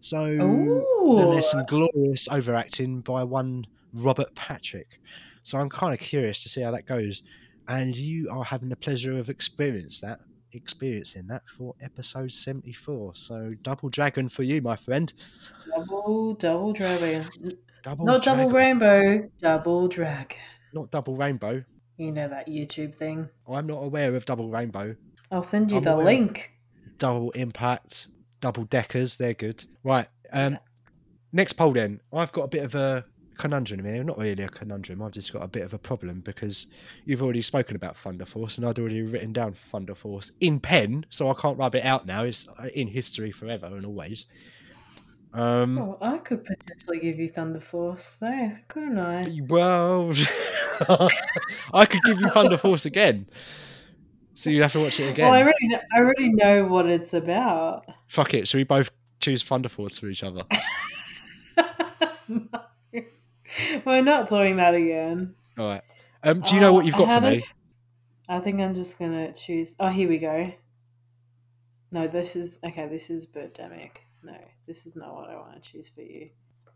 [0.00, 4.98] So then there's some glorious overacting by one Robert Patrick.
[5.42, 7.22] So I'm kind of curious to see how that goes.
[7.70, 10.18] And you are having the pleasure of experience that
[10.52, 13.14] experiencing that for episode 74.
[13.14, 15.12] So double dragon for you, my friend.
[15.76, 17.28] Double double dragon.
[17.84, 20.36] Double Not double rainbow, double dragon.
[20.74, 21.64] Not double rainbow.
[21.96, 23.28] You know that YouTube thing.
[23.48, 24.96] I'm not aware of double rainbow.
[25.30, 26.50] I'll send you I'm the link.
[26.98, 28.08] Double impact,
[28.40, 29.64] double deckers, they're good.
[29.84, 30.08] Right.
[30.32, 30.58] Um Yeah.
[31.32, 32.00] next poll then.
[32.12, 33.04] I've got a bit of a
[33.40, 34.04] conundrum here.
[34.04, 35.02] Not really a conundrum.
[35.02, 36.66] I've just got a bit of a problem because
[37.04, 41.06] you've already spoken about Thunder Force and I'd already written down Thunder Force in pen,
[41.10, 42.24] so I can't rub it out now.
[42.24, 44.26] It's uh, in history forever and always.
[45.32, 49.40] Um Oh, I could potentially give you Thunder Force though, couldn't I?
[49.48, 50.12] well
[51.72, 53.26] I could give you Thunder Force again.
[54.34, 55.26] So you'd have to watch it again.
[55.26, 57.84] Well, I already know, I already know what it's about.
[58.06, 58.48] Fuck it.
[58.48, 58.90] So we both
[59.20, 60.42] choose Thunder Force for each other.
[63.72, 63.82] no.
[63.86, 65.34] We're not doing that again.
[65.58, 65.82] All right.
[66.22, 67.36] Um, do you know what you've got for me?
[67.38, 67.54] f-
[68.28, 69.76] I think I'm just gonna choose.
[69.80, 70.52] Oh, here we go.
[71.90, 72.86] No, this is okay.
[72.88, 73.90] This is Birdemic.
[74.22, 74.36] No,
[74.66, 76.30] this is not what I want to choose for you.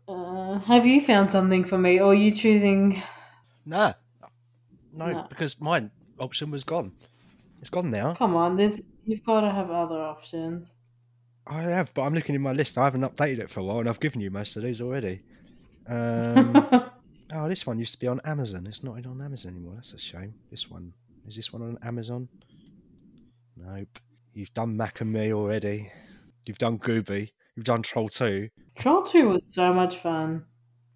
[0.07, 3.01] Uh, have you found something for me, or are you choosing?
[3.65, 3.93] Nah.
[4.93, 5.25] No, No.
[5.29, 5.89] because my
[6.19, 6.91] option was gone.
[7.61, 8.13] It's gone now.
[8.13, 10.73] Come on, there's you've got to have other options.
[11.47, 12.77] I have, but I'm looking in my list.
[12.77, 15.21] I haven't updated it for a while, and I've given you most of these already.
[15.87, 16.67] Um,
[17.33, 18.65] oh, this one used to be on Amazon.
[18.67, 19.73] It's not on Amazon anymore.
[19.75, 20.33] That's a shame.
[20.51, 20.93] This one
[21.27, 22.27] is this one on Amazon?
[23.57, 23.99] Nope.
[24.33, 25.91] You've done Mac and Me already.
[26.45, 27.31] You've done Gooby.
[27.55, 28.49] You've done Troll Two.
[28.75, 30.45] Troll Two was so much fun.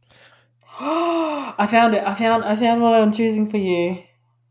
[0.80, 2.04] I found it.
[2.06, 2.44] I found.
[2.44, 4.04] I found what I'm choosing for you.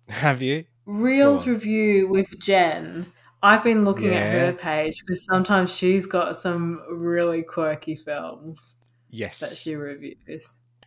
[0.09, 0.65] Have you?
[0.87, 3.07] Reels review with Jen.
[3.43, 8.75] I've been looking at her page because sometimes she's got some really quirky films
[9.11, 9.41] Yes.
[9.41, 10.17] that she reviews.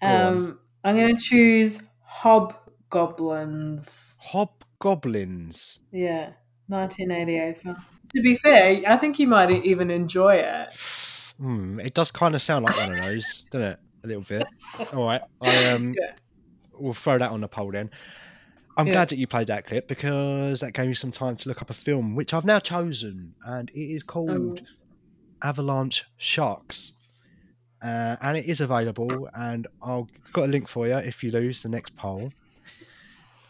[0.01, 0.27] Go on.
[0.27, 4.15] Um, I'm going to choose Hobgoblins.
[4.19, 5.79] Hobgoblins.
[5.91, 6.31] Yeah,
[6.67, 7.75] 1988 film.
[8.15, 10.69] To be fair, I think you might even enjoy it.
[11.37, 13.79] Hmm, it does kind of sound like one of those, doesn't it?
[14.03, 14.45] A little bit.
[14.93, 16.13] All right, I um, Yeah.
[16.73, 17.89] we'll throw that on the poll then.
[18.77, 18.93] I'm Yeah.
[18.93, 21.69] glad that you played that clip because that gave me some time to look up
[21.69, 24.61] a film which I've now chosen, and it is called
[25.43, 26.93] Avalanche Sharks.
[27.83, 31.63] Uh, and it is available, and I'll got a link for you if you lose
[31.63, 32.31] the next poll.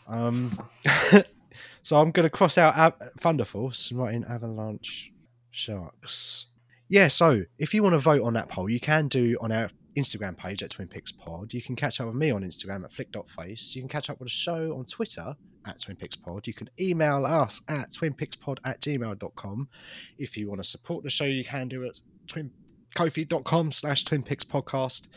[0.07, 0.57] Um,
[1.83, 5.11] so I'm going to cross out Av- Thunder Force and write in Avalanche
[5.51, 6.47] Sharks.
[6.87, 9.69] Yeah, so if you want to vote on that poll, you can do on our
[9.97, 11.53] Instagram page at Twin Peaks Pod.
[11.53, 13.75] You can catch up with me on Instagram at flick.face.
[13.75, 15.35] You can catch up with the show on Twitter
[15.65, 16.47] at Twin Peaks Pod.
[16.47, 19.69] You can email us at twinpeakspod at gmail.com.
[20.17, 22.51] If you want to support the show, you can do it at twin,
[22.95, 25.07] kofi.com slash Twin Peaks Podcast.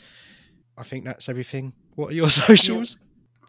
[0.77, 1.73] I think that's everything.
[1.95, 2.97] What are your socials?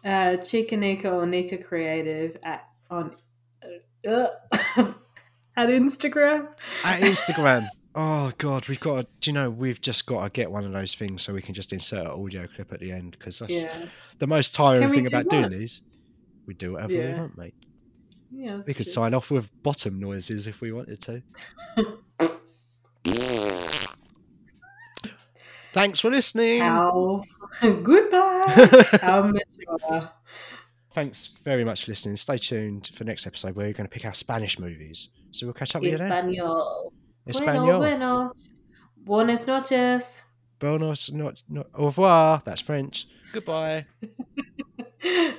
[0.04, 3.16] Uh, Chica Nika or Nika Creative at on
[4.08, 4.26] uh,
[5.56, 6.48] at Instagram.
[6.84, 7.66] At Instagram.
[7.98, 9.00] Oh God, we've got.
[9.00, 11.40] To, do you know we've just got to get one of those things so we
[11.42, 13.86] can just insert an audio clip at the end because that's Yeah,
[14.18, 15.48] the most tiring Can thing do about that?
[15.48, 15.80] doing these.
[16.46, 17.54] We do whatever we want, mate.
[18.30, 18.58] yeah.
[18.66, 18.92] We could true.
[18.92, 21.22] sign off with bottom noises if we wanted to.
[25.76, 26.62] Thanks for listening.
[26.62, 27.22] How
[27.60, 28.86] goodbye.
[29.02, 29.30] How.
[30.94, 32.16] Thanks very much for listening.
[32.16, 35.10] Stay tuned for next episode where we're going to pick our Spanish movies.
[35.32, 36.10] So we'll catch up with you then.
[36.10, 36.92] Español.
[37.26, 37.78] Bueno, Espanol.
[37.78, 38.32] bueno.
[38.96, 40.24] Buenas noches.
[40.58, 42.40] Buenos, not, not, au revoir.
[42.46, 43.06] That's French.
[43.34, 43.84] Goodbye.